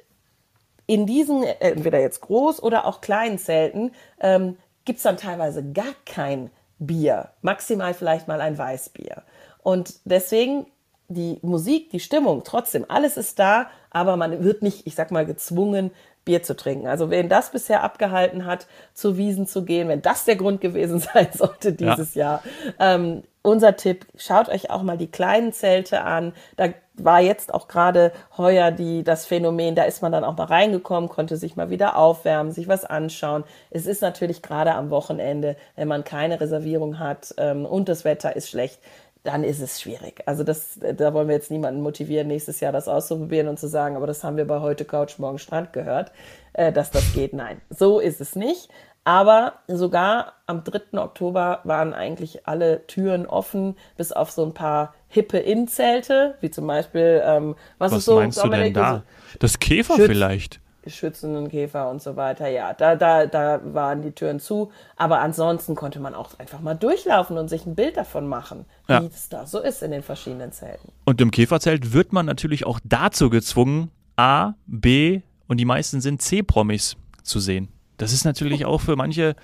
in 0.85 1.05
diesen, 1.05 1.43
äh, 1.43 1.55
entweder 1.59 1.99
jetzt 1.99 2.21
groß 2.21 2.63
oder 2.63 2.85
auch 2.85 3.01
kleinen 3.01 3.37
Zelten, 3.37 3.91
ähm, 4.19 4.57
gibt 4.85 4.97
es 4.97 5.03
dann 5.03 5.17
teilweise 5.17 5.71
gar 5.71 5.93
kein 6.05 6.49
Bier, 6.79 7.29
maximal 7.41 7.93
vielleicht 7.93 8.27
mal 8.27 8.41
ein 8.41 8.57
Weißbier. 8.57 9.23
Und 9.61 9.99
deswegen 10.05 10.65
die 11.09 11.39
Musik, 11.41 11.89
die 11.89 11.99
Stimmung, 11.99 12.43
trotzdem, 12.45 12.85
alles 12.87 13.17
ist 13.17 13.39
da, 13.39 13.69
aber 13.89 14.15
man 14.15 14.43
wird 14.43 14.61
nicht, 14.61 14.87
ich 14.87 14.95
sag 14.95 15.11
mal, 15.11 15.25
gezwungen, 15.25 15.91
Bier 16.23 16.43
zu 16.43 16.55
trinken. 16.55 16.87
Also 16.87 17.09
wen 17.09 17.27
das 17.27 17.51
bisher 17.51 17.83
abgehalten 17.83 18.45
hat, 18.45 18.67
zu 18.93 19.17
Wiesen 19.17 19.47
zu 19.47 19.65
gehen, 19.65 19.87
wenn 19.87 20.03
das 20.03 20.25
der 20.25 20.35
Grund 20.35 20.61
gewesen 20.61 20.99
sein 21.13 21.29
sollte 21.33 21.73
dieses 21.73 22.13
ja. 22.13 22.41
Jahr, 22.43 22.43
ähm, 22.79 23.23
unser 23.41 23.75
Tipp, 23.77 24.05
schaut 24.15 24.49
euch 24.49 24.69
auch 24.69 24.83
mal 24.83 24.97
die 24.97 25.09
kleinen 25.09 25.53
Zelte 25.53 26.01
an. 26.01 26.33
Da 26.57 26.69
war 26.95 27.21
jetzt 27.21 27.53
auch 27.53 27.67
gerade 27.69 28.11
heuer 28.37 28.69
die, 28.69 29.03
das 29.03 29.25
Phänomen, 29.25 29.75
da 29.75 29.83
ist 29.83 30.01
man 30.01 30.11
dann 30.11 30.25
auch 30.25 30.35
mal 30.37 30.43
reingekommen, 30.43 31.09
konnte 31.09 31.37
sich 31.37 31.55
mal 31.55 31.69
wieder 31.69 31.95
aufwärmen, 31.95 32.51
sich 32.51 32.67
was 32.67 32.83
anschauen. 32.83 33.45
Es 33.71 33.85
ist 33.85 34.01
natürlich 34.01 34.41
gerade 34.41 34.75
am 34.75 34.89
Wochenende, 34.89 35.55
wenn 35.77 35.87
man 35.87 36.03
keine 36.03 36.41
Reservierung 36.41 36.99
hat 36.99 37.33
ähm, 37.37 37.65
und 37.65 37.87
das 37.87 38.03
Wetter 38.03 38.35
ist 38.35 38.49
schlecht, 38.49 38.79
dann 39.23 39.43
ist 39.43 39.59
es 39.59 39.81
schwierig. 39.81 40.21
Also 40.25 40.43
das, 40.43 40.79
da 40.79 41.13
wollen 41.13 41.27
wir 41.27 41.35
jetzt 41.35 41.51
niemanden 41.51 41.81
motivieren, 41.81 42.27
nächstes 42.27 42.59
Jahr 42.59 42.71
das 42.71 42.87
auszuprobieren 42.87 43.47
und 43.47 43.59
zu 43.59 43.67
sagen, 43.67 43.95
aber 43.95 44.07
das 44.07 44.23
haben 44.23 44.37
wir 44.37 44.47
bei 44.47 44.61
heute 44.61 44.85
Couch, 44.85 45.19
morgen 45.19 45.39
Strand 45.39 45.73
gehört, 45.73 46.11
äh, 46.53 46.71
dass 46.71 46.91
das 46.91 47.13
geht. 47.13 47.33
Nein, 47.33 47.61
so 47.69 47.99
ist 47.99 48.21
es 48.21 48.35
nicht. 48.35 48.69
Aber 49.05 49.53
sogar 49.67 50.33
am 50.45 50.63
3. 50.63 50.99
Oktober 50.99 51.61
waren 51.63 51.93
eigentlich 51.93 52.47
alle 52.47 52.85
Türen 52.85 53.25
offen, 53.25 53.75
bis 53.97 54.11
auf 54.11 54.29
so 54.29 54.45
ein 54.45 54.53
paar 54.53 54.93
hippe 55.07 55.39
Innenzelte, 55.39 56.35
wie 56.41 56.51
zum 56.51 56.67
Beispiel, 56.67 57.21
ähm, 57.25 57.55
was, 57.77 57.91
was 57.91 57.99
ist 57.99 58.05
so, 58.05 58.15
meinst 58.15 58.43
du 58.43 58.49
denn 58.49 58.73
da? 58.73 59.03
Das 59.39 59.59
Käfer 59.59 59.95
Schütz, 59.95 60.07
vielleicht? 60.07 60.59
Schützenden 60.87 61.49
Käfer 61.49 61.89
und 61.89 62.01
so 62.01 62.15
weiter. 62.15 62.47
Ja, 62.47 62.73
da, 62.73 62.95
da, 62.95 63.25
da 63.25 63.59
waren 63.73 64.01
die 64.01 64.11
Türen 64.11 64.39
zu. 64.39 64.71
Aber 64.95 65.19
ansonsten 65.19 65.75
konnte 65.75 65.99
man 65.99 66.15
auch 66.15 66.37
einfach 66.39 66.61
mal 66.61 66.73
durchlaufen 66.73 67.37
und 67.37 67.49
sich 67.49 67.65
ein 67.65 67.75
Bild 67.75 67.97
davon 67.97 68.27
machen, 68.27 68.65
ja. 68.87 69.01
wie 69.01 69.07
es 69.07 69.29
da 69.29 69.45
so 69.45 69.59
ist 69.59 69.83
in 69.83 69.91
den 69.91 70.03
verschiedenen 70.03 70.51
Zelten. 70.51 70.91
Und 71.05 71.21
im 71.21 71.31
Käferzelt 71.31 71.93
wird 71.93 72.13
man 72.13 72.25
natürlich 72.25 72.65
auch 72.65 72.79
dazu 72.83 73.29
gezwungen, 73.29 73.91
A, 74.15 74.53
B 74.65 75.21
und 75.47 75.57
die 75.57 75.65
meisten 75.65 76.01
sind 76.01 76.21
C-Promis 76.21 76.95
zu 77.23 77.39
sehen. 77.39 77.69
Das 77.97 78.13
ist 78.13 78.23
natürlich 78.23 78.65
auch 78.65 78.81
für 78.81 78.95
manche 78.95 79.35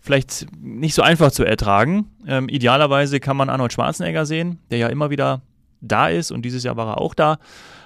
vielleicht 0.00 0.46
nicht 0.60 0.94
so 0.94 1.02
einfach 1.02 1.30
zu 1.30 1.44
ertragen. 1.44 2.10
Ähm, 2.26 2.48
idealerweise 2.48 3.20
kann 3.20 3.36
man 3.36 3.48
Arnold 3.48 3.72
Schwarzenegger 3.72 4.26
sehen, 4.26 4.58
der 4.70 4.78
ja 4.78 4.88
immer 4.88 5.10
wieder 5.10 5.42
da 5.80 6.08
ist 6.08 6.30
und 6.30 6.42
dieses 6.42 6.64
Jahr 6.64 6.76
war 6.76 6.88
er 6.88 7.00
auch 7.00 7.14
da. 7.14 7.38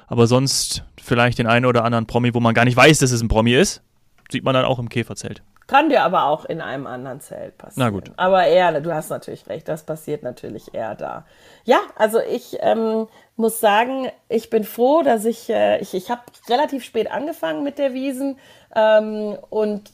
Aber 0.06 0.26
sonst 0.26 0.84
vielleicht 1.02 1.38
den 1.38 1.46
einen 1.46 1.66
oder 1.66 1.84
anderen 1.84 2.06
Promi, 2.06 2.34
wo 2.34 2.40
man 2.40 2.54
gar 2.54 2.64
nicht 2.64 2.76
weiß, 2.76 2.98
dass 2.98 3.10
es 3.10 3.22
ein 3.22 3.28
Promi 3.28 3.54
ist, 3.54 3.82
sieht 4.30 4.44
man 4.44 4.54
dann 4.54 4.64
auch 4.64 4.78
im 4.78 4.88
Käferzelt. 4.88 5.42
Kann 5.66 5.88
dir 5.88 6.04
aber 6.04 6.26
auch 6.26 6.44
in 6.44 6.60
einem 6.60 6.86
anderen 6.86 7.20
Zelt 7.20 7.58
passieren. 7.58 7.88
Na 7.88 7.90
gut. 7.90 8.12
Aber 8.16 8.46
eher, 8.46 8.80
du 8.80 8.94
hast 8.94 9.10
natürlich 9.10 9.48
recht, 9.48 9.66
das 9.66 9.82
passiert 9.82 10.22
natürlich 10.22 10.74
eher 10.74 10.94
da. 10.94 11.24
Ja, 11.64 11.80
also 11.96 12.20
ich 12.20 12.58
ähm, 12.60 13.08
muss 13.34 13.58
sagen, 13.58 14.08
ich 14.28 14.48
bin 14.48 14.62
froh, 14.62 15.02
dass 15.02 15.24
ich, 15.24 15.50
äh, 15.50 15.80
ich, 15.80 15.92
ich 15.94 16.08
habe 16.08 16.22
relativ 16.48 16.84
spät 16.84 17.10
angefangen 17.10 17.64
mit 17.64 17.78
der 17.78 17.94
Wiesen 17.94 18.38
ähm, 18.76 19.36
und 19.50 19.90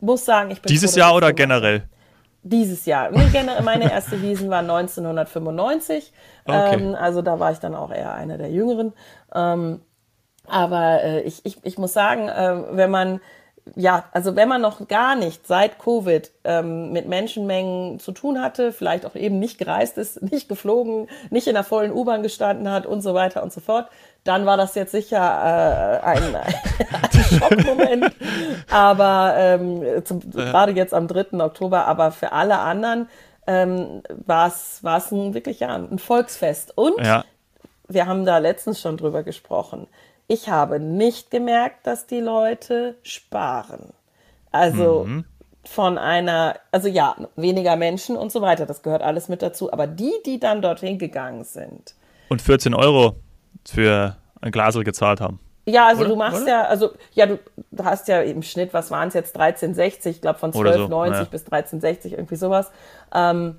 muss 0.00 0.26
sagen, 0.26 0.50
ich 0.50 0.60
bin 0.60 0.68
Dieses 0.68 0.92
froh, 0.92 1.00
Jahr 1.00 1.14
oder 1.14 1.32
generell? 1.32 1.88
Dieses 2.48 2.86
Jahr. 2.86 3.10
Meine 3.62 3.90
erste 3.90 4.22
Wiesen 4.22 4.50
war 4.50 4.60
1995. 4.60 6.12
Okay. 6.44 6.74
Ähm, 6.74 6.94
also 6.94 7.22
da 7.22 7.38
war 7.38 7.52
ich 7.52 7.58
dann 7.58 7.74
auch 7.74 7.90
eher 7.90 8.14
einer 8.14 8.38
der 8.38 8.50
Jüngeren. 8.50 8.92
Ähm, 9.34 9.80
aber 10.46 11.02
äh, 11.02 11.20
ich, 11.22 11.44
ich, 11.44 11.58
ich 11.62 11.78
muss 11.78 11.92
sagen, 11.92 12.28
äh, 12.28 12.62
wenn 12.70 12.90
man 12.90 13.20
ja, 13.76 14.04
also 14.12 14.36
wenn 14.36 14.48
man 14.48 14.60
noch 14.60 14.88
gar 14.88 15.16
nicht 15.16 15.46
seit 15.46 15.78
Covid 15.78 16.30
ähm, 16.44 16.92
mit 16.92 17.08
Menschenmengen 17.08 17.98
zu 17.98 18.12
tun 18.12 18.40
hatte, 18.40 18.72
vielleicht 18.72 19.06
auch 19.06 19.14
eben 19.14 19.38
nicht 19.38 19.58
gereist 19.58 19.98
ist, 19.98 20.22
nicht 20.30 20.48
geflogen, 20.48 21.08
nicht 21.30 21.46
in 21.46 21.54
der 21.54 21.64
vollen 21.64 21.92
U-Bahn 21.92 22.22
gestanden 22.22 22.70
hat 22.70 22.86
und 22.86 23.00
so 23.00 23.14
weiter 23.14 23.42
und 23.42 23.52
so 23.52 23.60
fort, 23.60 23.88
dann 24.28 24.46
war 24.46 24.56
das 24.56 24.74
jetzt 24.74 24.92
sicher 24.92 25.18
äh, 25.18 26.04
ein, 26.04 26.36
ein 26.36 27.22
Schockmoment. 27.38 28.12
aber 28.70 29.34
ähm, 29.36 30.04
zum, 30.04 30.20
ja. 30.34 30.44
gerade 30.44 30.72
jetzt 30.72 30.94
am 30.94 31.08
3. 31.08 31.40
Oktober, 31.40 31.86
aber 31.86 32.12
für 32.12 32.32
alle 32.32 32.58
anderen 32.58 33.08
ähm, 33.46 34.02
war 34.26 34.48
es 34.48 35.12
ein 35.12 35.34
wirklich 35.34 35.60
ja, 35.60 35.74
ein 35.74 35.98
Volksfest. 35.98 36.76
Und 36.76 37.00
ja. 37.04 37.24
wir 37.88 38.06
haben 38.06 38.24
da 38.24 38.38
letztens 38.38 38.80
schon 38.80 38.96
drüber 38.96 39.22
gesprochen 39.22 39.88
ich 40.28 40.48
habe 40.48 40.78
nicht 40.78 41.30
gemerkt, 41.30 41.86
dass 41.86 42.06
die 42.06 42.20
Leute 42.20 42.96
sparen. 43.02 43.92
Also 44.52 45.04
mhm. 45.04 45.24
von 45.64 45.98
einer, 45.98 46.56
also 46.70 46.86
ja, 46.86 47.16
weniger 47.34 47.76
Menschen 47.76 48.16
und 48.16 48.30
so 48.30 48.42
weiter, 48.42 48.66
das 48.66 48.82
gehört 48.82 49.02
alles 49.02 49.28
mit 49.28 49.42
dazu. 49.42 49.72
Aber 49.72 49.86
die, 49.86 50.12
die 50.24 50.38
dann 50.38 50.62
dorthin 50.62 50.98
gegangen 50.98 51.44
sind. 51.44 51.94
Und 52.28 52.42
14 52.42 52.74
Euro 52.74 53.16
für 53.70 54.16
ein 54.40 54.52
Glasel 54.52 54.84
gezahlt 54.84 55.20
haben. 55.20 55.40
Ja, 55.66 55.86
also 55.86 56.00
Oder? 56.00 56.10
du 56.10 56.16
machst 56.16 56.42
Oder? 56.42 56.50
ja, 56.50 56.62
also 56.64 56.90
ja, 57.12 57.26
du, 57.26 57.38
du, 57.70 57.84
hast 57.84 58.08
ja 58.08 58.22
im 58.22 58.42
Schnitt, 58.42 58.72
was 58.72 58.90
waren 58.90 59.08
es 59.08 59.14
jetzt, 59.14 59.38
13,60, 59.38 60.06
ich 60.08 60.20
glaube 60.22 60.38
von 60.38 60.50
12,90 60.50 60.86
so. 60.88 61.04
ja. 61.04 61.24
bis 61.24 61.46
13,60, 61.46 62.12
irgendwie 62.12 62.36
sowas. 62.36 62.70
Ähm, 63.14 63.56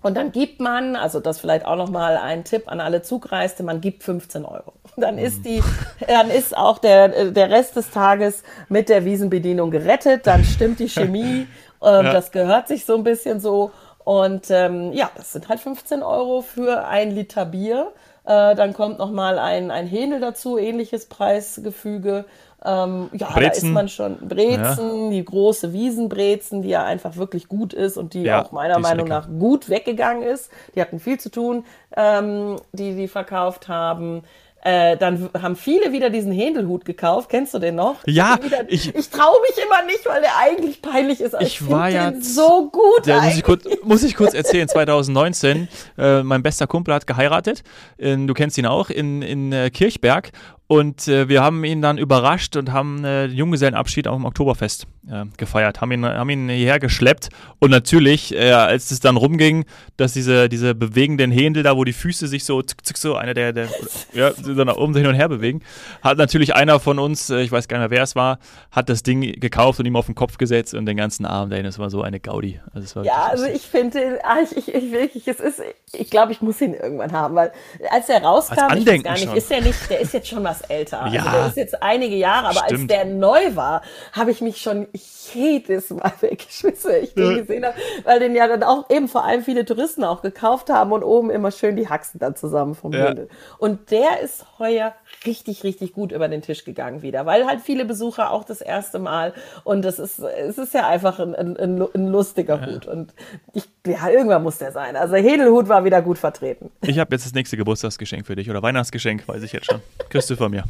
und 0.00 0.16
dann 0.16 0.30
gibt 0.30 0.60
man, 0.60 0.94
also 0.94 1.18
das 1.18 1.40
vielleicht 1.40 1.66
auch 1.66 1.74
nochmal 1.74 2.16
ein 2.16 2.44
Tipp 2.44 2.70
an 2.70 2.80
alle 2.80 3.02
Zugreiste, 3.02 3.64
man 3.64 3.80
gibt 3.80 4.04
15 4.04 4.44
Euro. 4.44 4.74
Dann 4.96 5.18
ist 5.18 5.44
die, 5.44 5.62
dann 6.08 6.28
ist 6.28 6.56
auch 6.56 6.78
der, 6.78 7.30
der 7.30 7.50
Rest 7.50 7.76
des 7.76 7.90
Tages 7.90 8.42
mit 8.68 8.88
der 8.88 9.04
Wiesenbedienung 9.04 9.70
gerettet, 9.70 10.26
dann 10.26 10.42
stimmt 10.42 10.80
die 10.80 10.88
Chemie, 10.88 11.46
ähm, 11.82 12.06
ja. 12.06 12.12
das 12.12 12.32
gehört 12.32 12.66
sich 12.66 12.84
so 12.84 12.96
ein 12.96 13.04
bisschen 13.04 13.38
so. 13.38 13.70
Und 14.02 14.50
ähm, 14.50 14.92
ja, 14.92 15.08
das 15.14 15.32
sind 15.32 15.48
halt 15.48 15.60
15 15.60 16.02
Euro 16.02 16.40
für 16.42 16.86
ein 16.86 17.12
Liter 17.12 17.44
Bier. 17.44 17.92
Äh, 18.28 18.54
dann 18.56 18.74
kommt 18.74 18.98
nochmal 18.98 19.38
ein, 19.38 19.70
ein 19.70 19.86
Hähnel 19.86 20.20
dazu, 20.20 20.58
ähnliches 20.58 21.06
Preisgefüge. 21.06 22.26
Ähm, 22.62 23.08
ja, 23.14 23.30
Brezen. 23.30 23.40
da 23.40 23.48
ist 23.48 23.64
man 23.64 23.88
schon. 23.88 24.18
Brezen, 24.28 25.04
ja. 25.04 25.10
die 25.12 25.24
große 25.24 25.72
Wiesenbrezen, 25.72 26.60
die 26.60 26.68
ja 26.68 26.84
einfach 26.84 27.16
wirklich 27.16 27.48
gut 27.48 27.72
ist 27.72 27.96
und 27.96 28.12
die 28.12 28.24
ja, 28.24 28.42
auch 28.42 28.52
meiner 28.52 28.80
Meinung 28.80 29.08
nach 29.08 29.28
gut 29.28 29.70
weggegangen 29.70 30.22
ist. 30.22 30.50
Die 30.74 30.82
hatten 30.82 31.00
viel 31.00 31.18
zu 31.18 31.30
tun, 31.30 31.64
ähm, 31.96 32.56
die 32.72 32.94
die 32.96 33.08
verkauft 33.08 33.68
haben. 33.68 34.24
Äh, 34.62 34.96
dann 34.96 35.30
haben 35.40 35.54
viele 35.56 35.92
wieder 35.92 36.10
diesen 36.10 36.32
Händelhut 36.32 36.84
gekauft. 36.84 37.30
Kennst 37.30 37.54
du 37.54 37.58
den 37.58 37.76
noch? 37.76 37.96
Ja. 38.06 38.38
Wieder, 38.42 38.64
ich, 38.68 38.94
ich 38.94 39.08
traue 39.08 39.36
mich 39.48 39.64
immer 39.64 39.84
nicht, 39.86 40.04
weil 40.04 40.20
der 40.20 40.36
eigentlich 40.36 40.82
peinlich 40.82 41.20
ist. 41.20 41.34
ich, 41.40 41.60
ich 41.60 41.70
war 41.70 41.88
ja 41.88 42.12
so 42.20 42.68
gut. 42.70 43.06
Der, 43.06 43.20
muss, 43.22 43.36
ich 43.36 43.42
kurz, 43.44 43.64
muss 43.84 44.02
ich 44.02 44.16
kurz 44.16 44.34
erzählen. 44.34 44.68
2019, 44.68 45.68
äh, 45.96 46.22
mein 46.22 46.42
bester 46.42 46.66
Kumpel 46.66 46.94
hat 46.94 47.06
geheiratet. 47.06 47.62
In, 47.98 48.26
du 48.26 48.34
kennst 48.34 48.58
ihn 48.58 48.66
auch 48.66 48.90
in, 48.90 49.22
in 49.22 49.52
äh, 49.52 49.70
Kirchberg. 49.70 50.32
Und 50.70 51.08
äh, 51.08 51.30
wir 51.30 51.42
haben 51.42 51.64
ihn 51.64 51.80
dann 51.80 51.96
überrascht 51.96 52.54
und 52.54 52.72
haben 52.72 53.02
äh, 53.02 53.28
den 53.28 53.38
Junggesellenabschied 53.38 54.06
auf 54.06 54.16
dem 54.16 54.26
Oktoberfest 54.26 54.86
äh, 55.10 55.24
gefeiert, 55.38 55.80
haben 55.80 55.92
ihn, 55.92 56.04
haben 56.04 56.28
ihn 56.28 56.50
hierher 56.50 56.78
geschleppt. 56.78 57.30
Und 57.58 57.70
natürlich, 57.70 58.34
äh, 58.34 58.50
als 58.52 58.90
es 58.90 59.00
dann 59.00 59.16
rumging, 59.16 59.64
dass 59.96 60.12
diese, 60.12 60.50
diese 60.50 60.74
bewegenden 60.74 61.30
Händel 61.30 61.62
da, 61.62 61.74
wo 61.74 61.84
die 61.84 61.94
Füße 61.94 62.26
sich 62.26 62.44
so, 62.44 62.60
zick, 62.60 62.84
zick, 62.84 62.98
so, 62.98 63.16
einer 63.16 63.32
der, 63.32 63.54
der 63.54 63.68
ja, 64.12 64.32
so 64.34 64.52
nach 64.52 64.76
oben 64.76 64.94
hin 64.94 65.06
und 65.06 65.14
her 65.14 65.30
bewegen, 65.30 65.62
hat 66.02 66.18
natürlich 66.18 66.54
einer 66.54 66.80
von 66.80 66.98
uns, 66.98 67.30
äh, 67.30 67.40
ich 67.40 67.50
weiß 67.50 67.66
gar 67.66 67.78
nicht 67.78 67.88
mehr, 67.88 67.96
wer 67.96 68.02
es 68.02 68.14
war, 68.14 68.38
hat 68.70 68.90
das 68.90 69.02
Ding 69.02 69.22
gekauft 69.40 69.80
und 69.80 69.86
ihm 69.86 69.96
auf 69.96 70.04
den 70.04 70.14
Kopf 70.14 70.36
gesetzt 70.36 70.74
und 70.74 70.84
den 70.84 70.98
ganzen 70.98 71.24
Abend, 71.24 71.54
ey, 71.54 71.62
das 71.62 71.78
war 71.78 71.88
so 71.88 72.02
eine 72.02 72.20
Gaudi. 72.20 72.60
Also 72.74 73.02
ja, 73.04 73.28
also 73.30 73.46
ich 73.46 73.62
finde, 73.62 74.18
ah, 74.22 74.36
ich, 74.44 74.54
ich, 74.54 74.74
ich 74.74 74.92
wirklich, 74.92 75.26
es 75.26 75.40
ist, 75.40 75.62
ich 75.94 76.10
glaube, 76.10 76.32
ich 76.32 76.42
muss 76.42 76.60
ihn 76.60 76.74
irgendwann 76.74 77.12
haben, 77.12 77.34
weil 77.34 77.52
als 77.90 78.10
er 78.10 78.22
rauskam, 78.22 78.58
als 78.58 78.80
ich 78.80 78.86
weiß 78.86 79.02
gar 79.02 79.12
nicht, 79.14 79.24
schon. 79.24 79.36
ist 79.36 79.50
er 79.50 79.62
nicht, 79.62 79.88
der 79.88 80.00
ist 80.00 80.12
jetzt 80.12 80.28
schon 80.28 80.44
was 80.44 80.57
etwas 80.58 80.70
älter. 80.70 81.02
Also 81.02 81.16
ja, 81.16 81.22
also 81.24 81.36
der 81.36 81.46
ist 81.46 81.56
jetzt 81.56 81.82
einige 81.82 82.16
Jahre, 82.16 82.48
aber 82.48 82.64
stimmt. 82.66 82.80
als 82.80 82.86
der 82.86 83.04
neu 83.04 83.56
war, 83.56 83.82
habe 84.12 84.30
ich 84.30 84.40
mich 84.40 84.58
schon 84.58 84.86
jedes 85.34 85.90
Mal 85.90 86.12
weggeschmissen, 86.20 86.92
ich 87.02 87.14
den 87.14 87.30
ja. 87.30 87.38
gesehen 87.38 87.64
habe, 87.64 87.76
weil 88.04 88.20
den 88.20 88.34
ja 88.34 88.46
dann 88.46 88.62
auch 88.62 88.88
eben 88.90 89.08
vor 89.08 89.24
allem 89.24 89.42
viele 89.42 89.64
Touristen 89.64 90.04
auch 90.04 90.22
gekauft 90.22 90.70
haben 90.70 90.92
und 90.92 91.02
oben 91.02 91.30
immer 91.30 91.50
schön 91.50 91.76
die 91.76 91.88
Haxen 91.88 92.18
dann 92.18 92.36
zusammen 92.36 92.74
vom 92.74 92.92
ja. 92.92 93.06
Bündel. 93.06 93.28
Und 93.58 93.90
der 93.90 94.20
ist 94.22 94.46
heuer 94.58 94.94
richtig, 95.26 95.64
richtig 95.64 95.92
gut 95.92 96.12
über 96.12 96.28
den 96.28 96.42
Tisch 96.42 96.64
gegangen 96.64 97.02
wieder, 97.02 97.26
weil 97.26 97.46
halt 97.46 97.60
viele 97.60 97.84
Besucher 97.84 98.30
auch 98.30 98.44
das 98.44 98.60
erste 98.60 98.98
Mal 98.98 99.32
und 99.64 99.84
das 99.84 99.98
ist, 99.98 100.18
es 100.18 100.58
ist 100.58 100.74
ja 100.74 100.86
einfach 100.86 101.18
ein, 101.18 101.34
ein, 101.34 101.56
ein 101.58 102.08
lustiger 102.08 102.60
ja. 102.60 102.66
Hut 102.66 102.86
und 102.86 103.14
ich, 103.52 103.64
ja, 103.86 104.08
irgendwann 104.08 104.42
muss 104.42 104.58
der 104.58 104.72
sein. 104.72 104.96
Also 104.96 105.16
Hedelhut 105.16 105.68
war 105.68 105.84
wieder 105.84 106.02
gut 106.02 106.18
vertreten. 106.18 106.70
Ich 106.82 106.98
habe 106.98 107.14
jetzt 107.14 107.26
das 107.26 107.34
nächste 107.34 107.56
Geburtstagsgeschenk 107.56 108.26
für 108.26 108.36
dich 108.36 108.50
oder 108.50 108.62
Weihnachtsgeschenk, 108.62 109.26
weiß 109.26 109.42
ich 109.42 109.52
jetzt 109.52 109.66
schon. 109.66 109.80
Du 110.10 110.18
von 110.48 110.52
mir. 110.52 110.64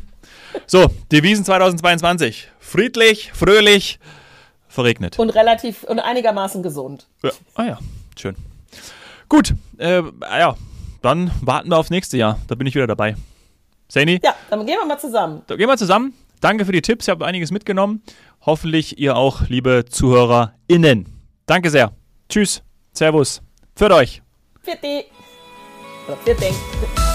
So, 0.66 0.86
Devisen 1.12 1.44
2022. 1.44 2.48
Friedlich, 2.58 3.32
fröhlich, 3.32 3.98
verregnet. 4.68 5.18
Und 5.18 5.30
relativ 5.30 5.84
und 5.84 6.00
einigermaßen 6.00 6.62
gesund. 6.62 7.06
Ja. 7.22 7.30
Ah 7.54 7.64
ja, 7.64 7.78
schön. 8.18 8.34
Gut, 9.28 9.54
äh, 9.78 10.02
ja, 10.22 10.56
dann 11.02 11.30
warten 11.42 11.70
wir 11.70 11.78
aufs 11.78 11.90
nächste 11.90 12.16
Jahr. 12.16 12.38
Da 12.48 12.54
bin 12.54 12.66
ich 12.66 12.74
wieder 12.74 12.86
dabei. 12.86 13.16
Sani? 13.88 14.20
Ja, 14.22 14.34
dann 14.50 14.66
gehen 14.66 14.76
wir 14.80 14.86
mal 14.86 14.98
zusammen. 14.98 15.42
Dann 15.46 15.56
gehen 15.56 15.68
wir 15.68 15.76
zusammen. 15.76 16.14
Danke 16.40 16.64
für 16.64 16.72
die 16.72 16.82
Tipps, 16.82 17.06
ich 17.06 17.10
habe 17.10 17.24
einiges 17.24 17.50
mitgenommen. 17.50 18.02
Hoffentlich 18.42 18.98
ihr 18.98 19.16
auch, 19.16 19.48
liebe 19.48 19.84
ZuhörerInnen. 19.88 21.06
Danke 21.46 21.70
sehr. 21.70 21.92
Tschüss, 22.28 22.62
Servus, 22.92 23.42
für 23.74 23.90
euch. 23.90 24.22
Für 24.62 24.76
die. 24.76 25.04
Für 26.24 26.34
dich. 26.34 27.07